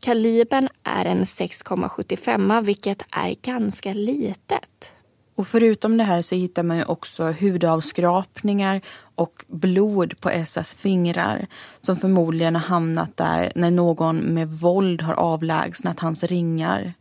[0.00, 4.91] Kalibern är en 6,75 vilket är ganska litet.
[5.34, 8.80] Och förutom det här så hittar man ju också hudavskrapningar
[9.14, 11.46] och blod på Essas fingrar
[11.80, 16.94] som förmodligen har hamnat där när någon med våld har avlägsnat hans ringar.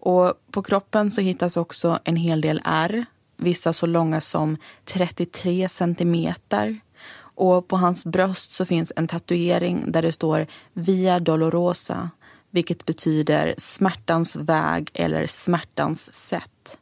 [0.00, 5.68] Och på kroppen så hittas också en hel del ärr, vissa så långa som 33
[5.68, 6.80] centimeter.
[7.18, 12.10] Och på hans bröst så finns en tatuering där det står Via Dolorosa,
[12.50, 16.78] vilket betyder smärtans väg eller smärtans sätt.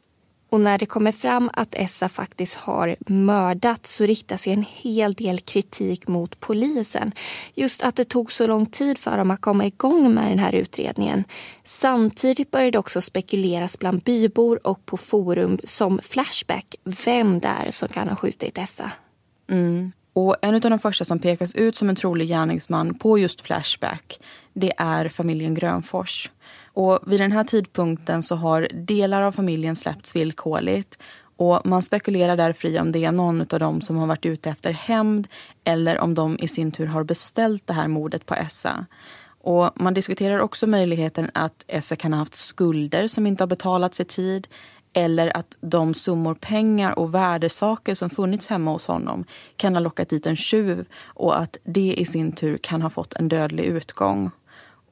[0.55, 5.13] Och när det kommer fram att Essa faktiskt har mördat så riktas ju en hel
[5.13, 7.11] del kritik mot polisen.
[7.53, 10.53] Just att det tog så lång tid för dem att komma igång med den här
[10.53, 11.23] utredningen.
[11.63, 17.71] Samtidigt började det också spekuleras bland bybor och på forum som Flashback vem det är
[17.71, 18.91] som kan ha skjutit Essa.
[19.49, 19.91] Mm.
[20.13, 24.19] Och en av de första som pekas ut som en trolig gärningsman på just Flashback
[24.53, 26.29] det är familjen Grönfors.
[26.75, 30.97] Och vid den här tidpunkten så har delar av familjen släppts villkorligt
[31.37, 34.49] och man spekulerar därför i om det är någon av dem som har varit ute
[34.49, 35.27] efter hämnd
[35.63, 38.85] eller om de i sin tur har beställt det här mordet på Essa.
[39.41, 43.99] Och man diskuterar också möjligheten att Essa kan ha haft skulder som inte har betalats
[43.99, 44.47] i tid
[44.93, 50.09] eller att de summor pengar och värdesaker som funnits hemma hos honom kan ha lockat
[50.09, 54.31] dit en tjuv och att det i sin tur kan ha fått en dödlig utgång.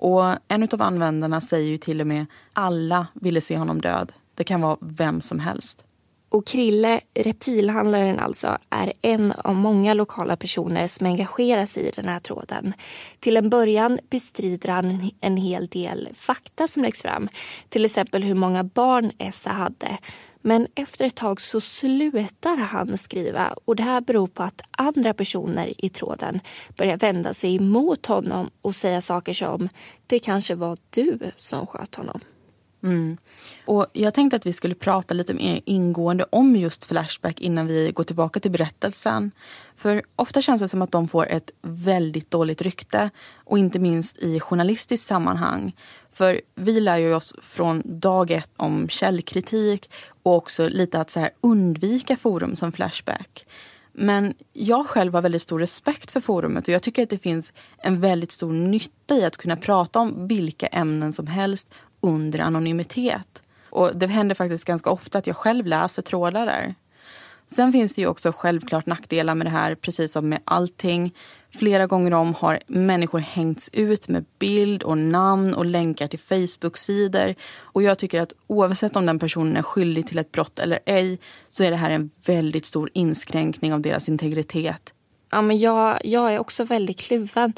[0.04, 4.13] Och en av användarna säger ju till och med alla ville se honom död.
[4.36, 5.84] Det kan vara vem som helst.
[6.30, 12.08] Och Krille, reptilhandlaren alltså, är en av många lokala personer som engagerar sig i den
[12.08, 12.74] här tråden.
[13.20, 17.30] Till en början bestrider han en hel del fakta som läggs fram.
[17.70, 19.98] Till exempel hur många barn Essa hade.
[20.45, 25.13] Men efter ett tag så slutar han skriva och det här beror på att andra
[25.13, 26.39] personer i tråden
[26.77, 29.69] börjar vända sig emot honom och säga saker som
[30.08, 32.19] det kanske var du som sköt honom.
[32.83, 33.17] Mm.
[33.65, 37.91] Och jag tänkte att vi skulle prata lite mer ingående om just Flashback innan vi
[37.91, 39.31] går tillbaka till berättelsen.
[39.75, 44.17] För ofta känns det som att de får ett väldigt dåligt rykte och inte minst
[44.17, 45.75] i journalistiskt sammanhang.
[46.14, 49.90] För vi lär ju oss från dag ett om källkritik
[50.24, 53.46] och också lite att så här undvika forum som Flashback.
[53.92, 57.54] Men jag själv har väldigt stor respekt för forumet och jag tycker att det finns
[57.78, 61.70] en väldigt stor nytta i att kunna prata om vilka ämnen som helst
[62.02, 63.44] under anonymitet.
[63.70, 66.76] Och det händer faktiskt ganska ofta att jag själv läser trådar där.
[67.48, 71.16] Sen finns det ju också självklart nackdelar med det här, precis som med allting.
[71.56, 77.35] Flera gånger om har människor hängts ut med bild och namn och länkar till Facebook-sidor.
[77.60, 81.19] Och jag tycker att oavsett om den personen är skyldig till ett brott eller ej
[81.49, 84.93] så är det här en väldigt stor inskränkning av deras integritet.
[85.31, 87.54] Ja, men jag, jag är också väldigt kluven.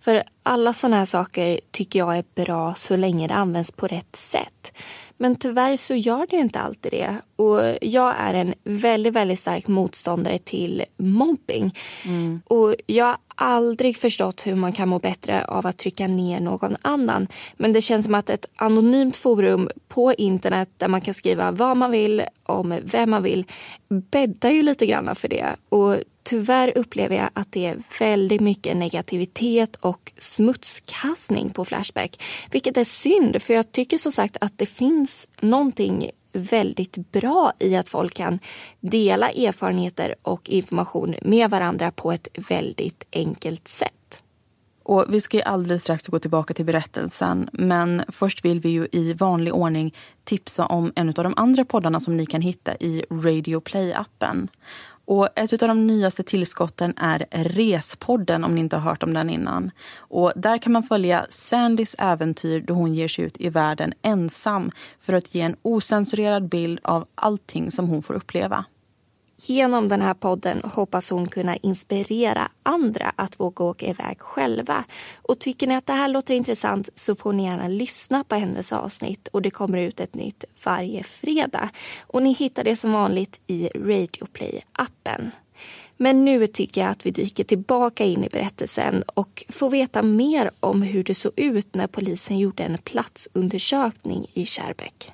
[0.00, 4.16] För alla sådana här saker tycker jag är bra så länge det används på rätt
[4.16, 4.72] sätt.
[5.18, 7.16] Men tyvärr så gör det inte alltid det.
[7.36, 11.74] Och jag är en väldigt, väldigt stark motståndare till mobbing.
[12.04, 12.40] Mm.
[12.46, 16.76] Och jag har aldrig förstått hur man kan må bättre av att trycka ner någon
[16.82, 17.28] annan.
[17.56, 21.76] Men det känns som att ett anonymt forum på internet där man kan skriva vad
[21.76, 23.44] man vill om vem man vill
[23.88, 25.56] bäddar ju lite grann för det.
[25.68, 25.96] Och
[26.28, 32.22] tyvärr upplever jag att det är väldigt mycket negativitet och smutskastning på Flashback.
[32.50, 37.76] Vilket är synd, för jag tycker som sagt att det finns någonting väldigt bra i
[37.76, 38.38] att folk kan
[38.80, 44.22] dela erfarenheter och information med varandra på ett väldigt enkelt sätt.
[44.82, 48.88] Och Vi ska ju alldeles strax gå tillbaka till berättelsen men först vill vi ju
[48.92, 53.04] i vanlig ordning tipsa om en av de andra poddarna som ni kan hitta i
[53.10, 54.48] Radio Play-appen.
[55.08, 59.30] Och ett av de nyaste tillskotten är Respodden om ni inte har hört om den
[59.30, 59.70] innan.
[59.96, 64.70] Och där kan man följa Sandys äventyr då hon ger sig ut i världen ensam
[64.98, 68.64] för att ge en osensurerad bild av allting som hon får uppleva.
[69.46, 74.84] Genom den här podden hoppas hon kunna inspirera andra att våga åka iväg själva.
[75.16, 78.72] Och tycker ni att det här låter intressant så får ni gärna lyssna på hennes
[78.72, 81.70] avsnitt och det kommer ut ett nytt varje fredag.
[82.00, 85.30] Och ni hittar det som vanligt i Radioplay-appen.
[85.96, 90.50] Men nu tycker jag att vi dyker tillbaka in i berättelsen och får veta mer
[90.60, 95.12] om hur det såg ut när polisen gjorde en platsundersökning i Kärrbäck.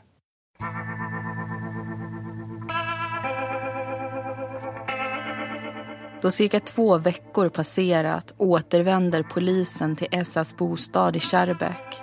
[6.25, 12.03] Då cirka två veckor passerat återvänder polisen till Essas bostad i Kärrbäck.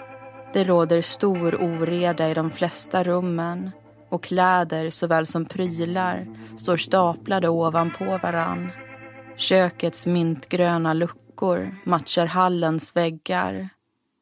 [0.53, 3.71] Det råder stor oreda i de flesta rummen
[4.09, 8.71] och kläder såväl som prylar står staplade ovanpå varann.
[9.35, 13.69] Kökets mintgröna luckor matchar hallens väggar.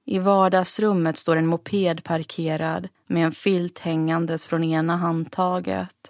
[0.05, 6.08] I vardagsrummet står en moped parkerad med en filt hängandes från ena handtaget.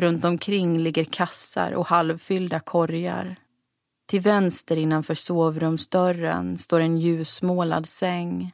[0.00, 3.36] Runt omkring ligger kassar och halvfyllda korgar.
[4.08, 8.52] Till vänster innanför sovrumsdörren står en ljusmålad säng.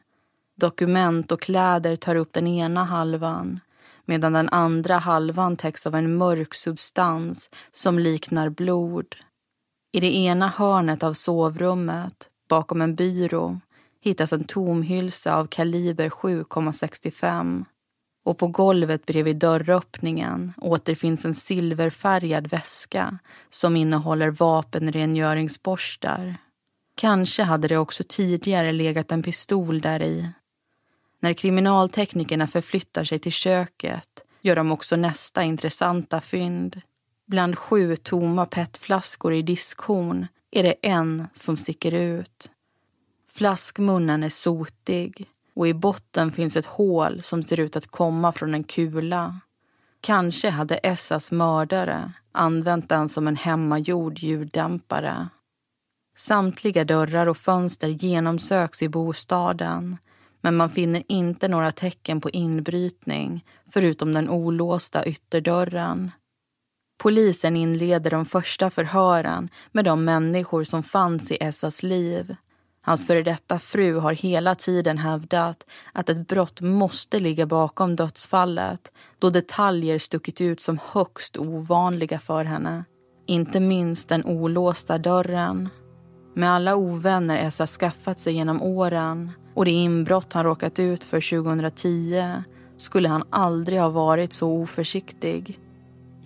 [0.56, 3.60] Dokument och kläder tar upp den ena halvan
[4.04, 9.16] medan den andra halvan täcks av en mörk substans som liknar blod.
[9.92, 13.60] I det ena hörnet av sovrummet, bakom en byrå
[14.00, 17.64] hittas en tomhylsa av kaliber 7,65
[18.26, 23.18] och på golvet bredvid dörröppningen återfinns en silverfärgad väska
[23.50, 26.36] som innehåller vapenrengöringsborstar.
[26.94, 30.28] Kanske hade det också tidigare legat en pistol där i.
[31.20, 36.80] När kriminalteknikerna förflyttar sig till köket gör de också nästa intressanta fynd.
[37.26, 42.50] Bland sju tomma petflaskor i diskhon är det en som sticker ut.
[43.28, 48.54] Flaskmunnen är sotig och i botten finns ett hål som ser ut att komma från
[48.54, 49.40] en kula.
[50.00, 55.28] Kanske hade Essas mördare använt den som en hemmagjord ljuddämpare.
[56.16, 59.96] Samtliga dörrar och fönster genomsöks i bostaden
[60.40, 66.10] men man finner inte några tecken på inbrytning förutom den olåsta ytterdörren.
[66.98, 72.36] Polisen inleder de första förhören med de människor som fanns i Essas liv.
[72.86, 78.92] Hans före detta fru har hela tiden hävdat att ett brott måste ligga bakom dödsfallet
[79.18, 82.84] då detaljer stuckit ut som högst ovanliga för henne.
[83.26, 85.68] Inte minst den olåsta dörren.
[86.34, 91.42] Med alla ovänner Essa skaffat sig genom åren och det inbrott han råkat ut för
[91.42, 92.42] 2010
[92.76, 95.60] skulle han aldrig ha varit så oförsiktig.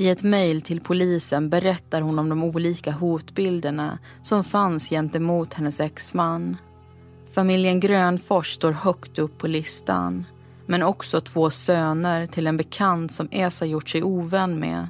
[0.00, 5.80] I ett mejl till polisen berättar hon om de olika hotbilderna som fanns gentemot hennes
[5.80, 6.56] exman.
[7.34, 10.24] Familjen Grönfors står högt upp på listan
[10.66, 14.88] men också två söner till en bekant som Esa gjort sig ovän med.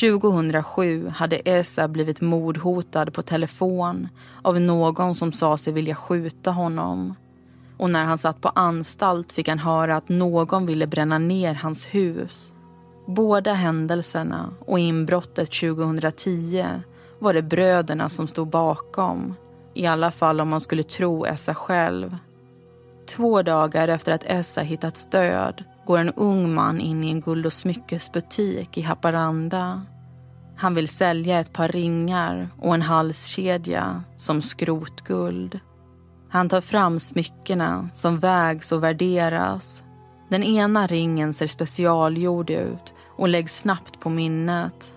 [0.00, 4.08] 2007 hade Esa blivit mordhotad på telefon
[4.42, 7.14] av någon som sa sig vilja skjuta honom.
[7.76, 11.86] Och när han satt på anstalt fick han höra att någon ville bränna ner hans
[11.86, 12.52] hus.
[13.06, 16.66] Båda händelserna och inbrottet 2010
[17.18, 19.34] var det bröderna som stod bakom.
[19.74, 22.16] I alla fall om man skulle tro Essa själv.
[23.08, 27.46] Två dagar efter att Essa hittat stöd går en ung man in i en guld
[27.46, 29.82] och smyckesbutik i Haparanda.
[30.56, 35.60] Han vill sälja ett par ringar och en halskedja som skrotguld.
[36.28, 39.82] Han tar fram smyckena som vägs och värderas.
[40.28, 44.92] Den ena ringen ser specialgjord ut och läggs snabbt på minnet.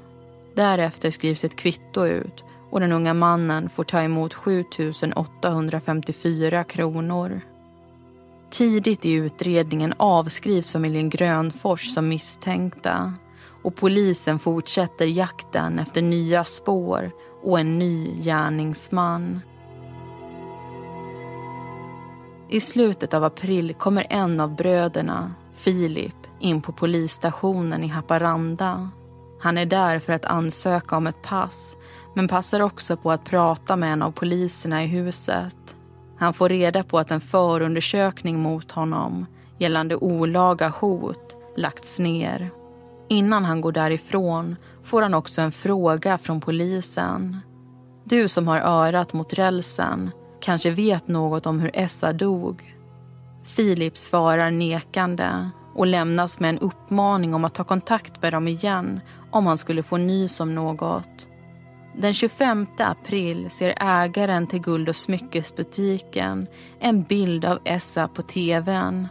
[0.55, 4.65] Därefter skrivs ett kvitto ut och den unga mannen får ta emot 7
[5.15, 7.41] 854 kronor.
[8.49, 13.13] Tidigt i utredningen avskrivs familjen Grönfors som misstänkta
[13.63, 17.11] och polisen fortsätter jakten efter nya spår
[17.43, 19.39] och en ny gärningsman.
[22.49, 28.89] I slutet av april kommer en av bröderna, Filip, in på polisstationen i Haparanda.
[29.41, 31.75] Han är där för att ansöka om ett pass
[32.15, 35.75] men passar också på att prata med en av poliserna i huset.
[36.17, 39.25] Han får reda på att en förundersökning mot honom
[39.59, 42.49] gällande olaga hot lagts ner.
[43.07, 47.37] Innan han går därifrån får han också en fråga från polisen.
[48.03, 50.11] Du som har örat mot rälsen
[50.41, 52.75] kanske vet något om hur Essa dog.
[53.43, 58.99] Filip svarar nekande och lämnas med en uppmaning om att ta kontakt med dem igen
[59.31, 61.27] om han skulle få nys om något.
[61.97, 66.47] Den 25 april ser ägaren till guld och smyckesbutiken
[66.79, 69.07] en bild av Essa på tvn.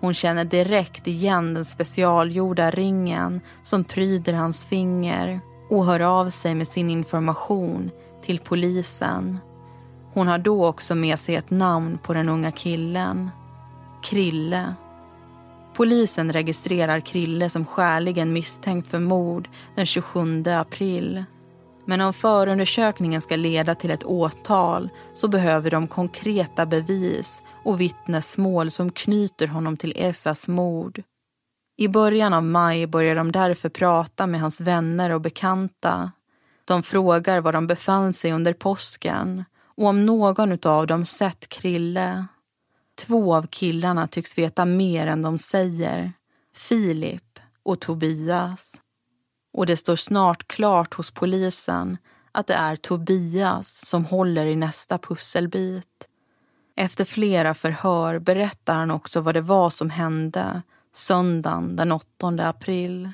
[0.00, 5.40] Hon känner direkt igen den specialgjorda ringen som pryder hans finger
[5.70, 7.90] och hör av sig med sin information
[8.22, 9.38] till polisen.
[10.12, 13.30] Hon har då också med sig ett namn på den unga killen.
[14.02, 14.74] Krille.
[15.74, 21.24] Polisen registrerar Krille som skäligen misstänkt för mord den 27 april.
[21.84, 28.70] Men om förundersökningen ska leda till ett åtal så behöver de konkreta bevis och vittnesmål
[28.70, 31.02] som knyter honom till Esas mord.
[31.76, 36.12] I början av maj börjar de därför prata med hans vänner och bekanta.
[36.64, 42.26] De frågar var de befann sig under påsken och om någon av dem sett Krille.
[43.00, 46.12] Två av killarna tycks veta mer än de säger.
[46.54, 48.80] Filip och Tobias.
[49.52, 51.98] Och det står snart klart hos polisen
[52.32, 56.08] att det är Tobias som håller i nästa pusselbit.
[56.76, 60.62] Efter flera förhör berättar han också vad det var som hände
[60.94, 63.12] söndagen den 8 april.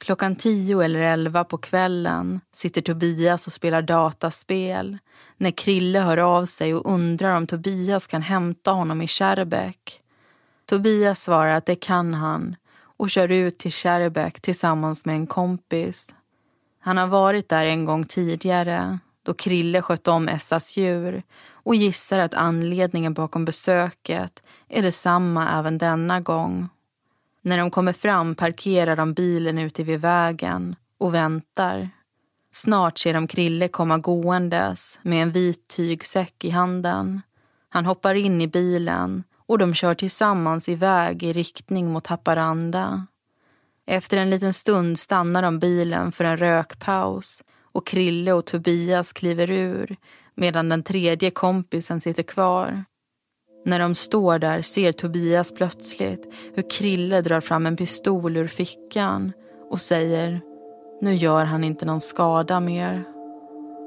[0.00, 4.98] Klockan tio eller elva på kvällen sitter Tobias och spelar dataspel
[5.36, 10.00] när Krille hör av sig och undrar om Tobias kan hämta honom i Kärrbäck.
[10.66, 16.14] Tobias svarar att det kan han och kör ut till Kärrbäck tillsammans med en kompis.
[16.80, 21.22] Han har varit där en gång tidigare då Krille skött om Essas djur
[21.52, 26.68] och gissar att anledningen bakom besöket är detsamma även denna gång.
[27.42, 31.88] När de kommer fram parkerar de bilen ute vid vägen och väntar.
[32.52, 37.22] Snart ser de Krille komma gåendes med en vit tygsäck i handen.
[37.68, 43.06] Han hoppar in i bilen och de kör tillsammans iväg i riktning mot Haparanda.
[43.86, 49.50] Efter en liten stund stannar de bilen för en rökpaus och Krille och Tobias kliver
[49.50, 49.96] ur
[50.34, 52.84] medan den tredje kompisen sitter kvar.
[53.64, 59.32] När de står där ser Tobias plötsligt hur Krille drar fram en pistol ur fickan
[59.70, 60.40] och säger
[61.00, 63.04] nu gör han inte någon skada mer.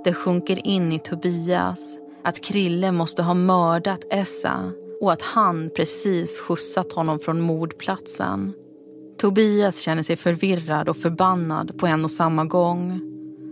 [0.04, 4.72] Det sjunker in i Tobias att Krille måste ha mördat Essa
[5.02, 8.54] och att han precis skjutsat honom från mordplatsen.
[9.18, 13.02] Tobias känner sig förvirrad och förbannad på en och samma gång.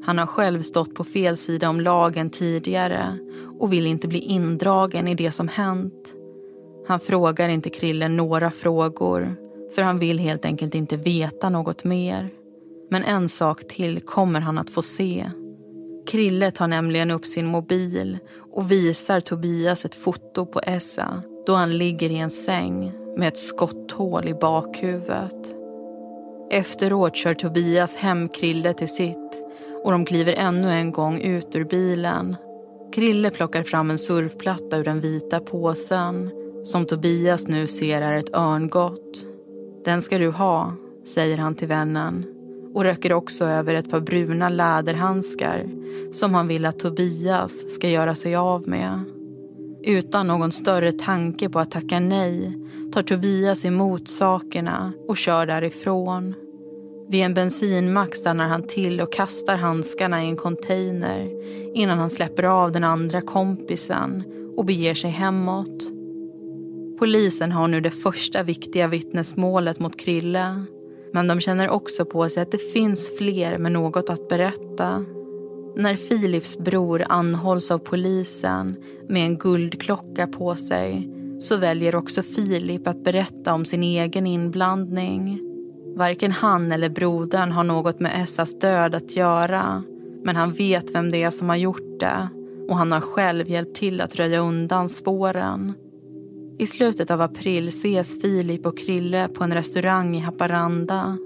[0.03, 3.17] Han har själv stått på fel sida om lagen tidigare
[3.59, 6.13] och vill inte bli indragen i det som hänt.
[6.87, 9.35] Han frågar inte Krille några frågor
[9.75, 12.29] för han vill helt enkelt inte veta något mer.
[12.89, 15.31] Men en sak till kommer han att få se.
[16.07, 18.17] Krille tar nämligen upp sin mobil
[18.53, 23.37] och visar Tobias ett foto på Essa då han ligger i en säng med ett
[23.37, 25.55] skotthål i bakhuvudet.
[26.51, 29.40] Efteråt kör Tobias hem Krille till sitt
[29.83, 32.35] och de kliver ännu en gång ut ur bilen.
[32.93, 36.31] Krille plockar fram en surfplatta ur den vita påsen
[36.63, 39.25] som Tobias nu ser är ett örngott.
[39.85, 40.73] Den ska du ha,
[41.05, 42.25] säger han till vännen
[42.73, 45.65] och röker också över ett par bruna läderhandskar
[46.11, 49.03] som han vill att Tobias ska göra sig av med.
[49.83, 52.57] Utan någon större tanke på att tacka nej
[52.93, 56.33] tar Tobias emot sakerna och kör därifrån.
[57.11, 61.29] Vid en bensinmack stannar han till och kastar handskarna i en container
[61.73, 64.23] innan han släpper av den andra kompisen
[64.57, 65.91] och beger sig hemåt.
[66.99, 70.63] Polisen har nu det första viktiga vittnesmålet mot Krille.
[71.13, 75.05] Men de känner också på sig att det finns fler med något att berätta.
[75.75, 78.75] När Philips bror anhålls av polisen
[79.09, 81.09] med en guldklocka på sig
[81.39, 85.50] så väljer också Filip att berätta om sin egen inblandning.
[85.95, 89.83] Varken han eller brodern har något med Essas död att göra
[90.23, 92.29] men han vet vem det är som har gjort det
[92.69, 95.73] och han har själv hjälpt till att röja undan spåren.
[96.59, 101.17] I slutet av april ses Filip och Krille på en restaurang i Haparanda.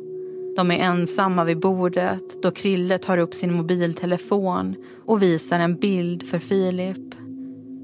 [0.55, 6.28] De är ensamma vid bordet då Krille tar upp sin mobiltelefon och visar en bild
[6.28, 7.16] för Filip.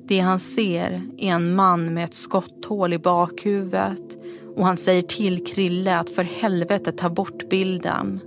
[0.08, 4.21] Det han ser är en man med ett skotthål i bakhuvudet
[4.56, 8.20] och han säger till Krille att för helvete ta bort bilden.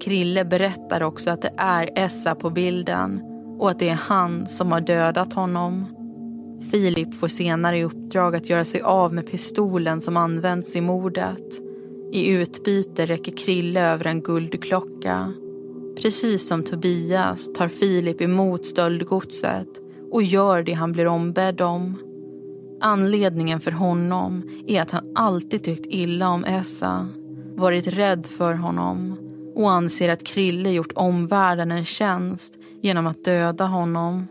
[0.00, 3.20] Krille berättar också att det är Essa på bilden
[3.58, 5.86] och att det är han som har dödat honom.
[6.70, 11.44] Filip får senare i uppdrag att göra sig av med pistolen som används i mordet.
[12.12, 15.32] I utbyte räcker Krille över en guldklocka.
[16.02, 19.68] Precis som Tobias tar Filip emot stöldgodset
[20.10, 21.98] och gör det han blir ombedd om.
[22.80, 27.08] Anledningen för honom är att han alltid tyckt illa om Essa,
[27.54, 29.18] varit rädd för honom
[29.54, 34.28] och anser att Krille gjort omvärlden en tjänst genom att döda honom.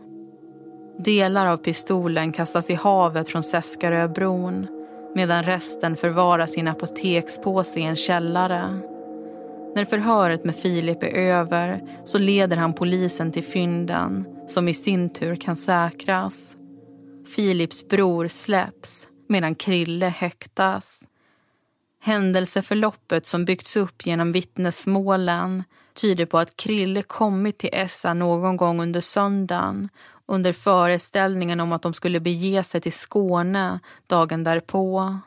[0.98, 4.66] Delar av pistolen kastas i havet från Seskaröbron
[5.14, 8.80] medan resten förvaras i en apotekspåse i en källare.
[9.74, 15.10] När förhöret med Filip är över så leder han polisen till fynden som i sin
[15.10, 16.56] tur kan säkras.
[17.26, 21.04] Filips bror släpps medan Krille häktas.
[22.00, 25.64] Händelseförloppet som byggts upp genom vittnesmålen
[25.94, 29.88] tyder på att Krille kommit till Essa någon gång under söndagen
[30.26, 35.18] under föreställningen om att de skulle bege sig till Skåne dagen därpå.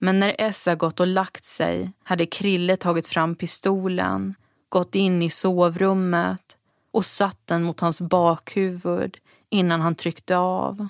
[0.00, 4.34] Men när Essa gått och lagt sig hade Krille tagit fram pistolen,
[4.68, 6.56] gått in i sovrummet
[6.92, 9.18] och satt den mot hans bakhuvud
[9.50, 10.88] innan han tryckte av.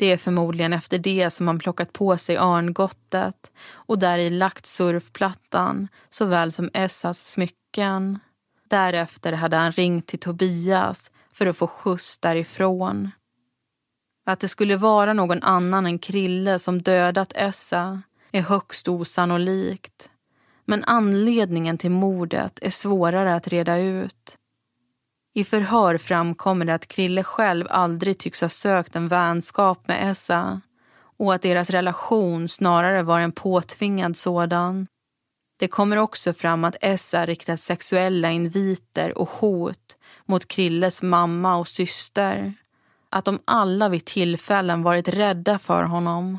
[0.00, 4.66] Det är förmodligen efter det som han plockat på sig örngottet och där i lagt
[4.66, 8.18] surfplattan såväl som Essas smycken.
[8.68, 13.10] Därefter hade han ringt till Tobias för att få skjuts därifrån.
[14.26, 20.10] Att det skulle vara någon annan än Krille som dödat Essa är högst osannolikt.
[20.64, 24.38] Men anledningen till mordet är svårare att reda ut.
[25.34, 30.60] I förhör framkommer det att Krille själv aldrig tycks ha sökt en vänskap med Essa
[31.18, 34.86] och att deras relation snarare var en påtvingad sådan.
[35.58, 41.68] Det kommer också fram att Essa riktat sexuella inviter och hot mot Krilles mamma och
[41.68, 42.54] syster.
[43.10, 46.38] Att de alla vid tillfällen varit rädda för honom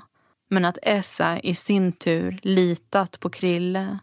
[0.50, 4.00] men att Essa i sin tur litat på Krille.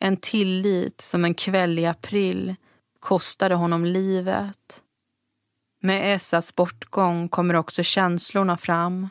[0.00, 2.54] En tillit som en kväll i april
[3.02, 4.82] kostade honom livet.
[5.80, 9.08] Med Essas bortgång kommer också känslorna fram.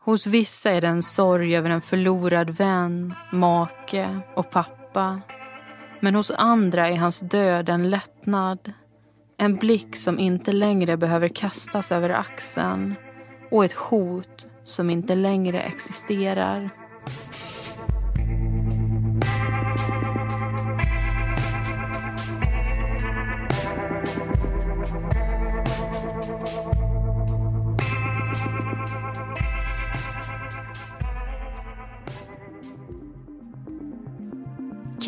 [0.00, 5.20] Hos vissa är det en sorg över en förlorad vän, make och pappa.
[6.00, 8.72] Men hos andra är hans död en lättnad.
[9.38, 12.94] En blick som inte längre behöver kastas över axeln
[13.50, 16.70] och ett hot som inte längre existerar.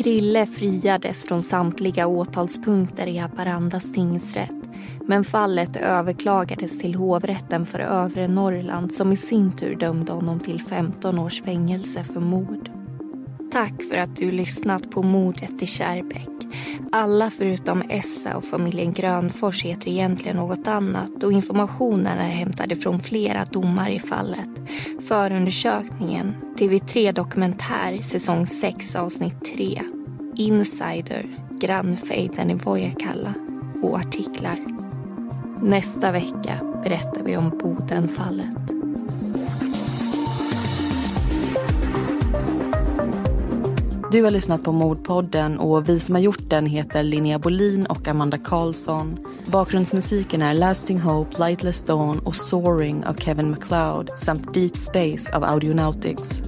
[0.07, 4.69] Krille friades från samtliga åtalspunkter i Haparandas tingsrätt
[5.07, 10.61] men fallet överklagades till hovrätten för övre Norrland som i sin tur dömde honom till
[10.61, 12.69] 15 års fängelse för mord.
[13.51, 16.53] Tack för att du lyssnat på mordet i Kärrbäck.
[16.91, 22.99] Alla förutom Essa och familjen Grönfors heter egentligen något annat och informationen är hämtad från
[22.99, 24.49] flera domar i fallet.
[25.07, 29.81] Förundersökningen, TV3 Dokumentär, säsong 6 avsnitt 3.
[30.37, 31.25] Insider,
[31.59, 33.33] grannfejden i Vojakalla
[33.81, 34.57] och artiklar.
[35.61, 38.57] Nästa vecka berättar vi om Bodenfallet.
[44.11, 48.07] Du har lyssnat på Mordpodden och vi som har gjort den heter Linnea Bolin och
[48.07, 49.19] Amanda Karlsson.
[49.45, 55.43] Bakgrundsmusiken är Lasting Hope, Lightless Dawn och Soaring av Kevin MacLeod samt Deep Space av
[55.43, 56.41] Audionautics.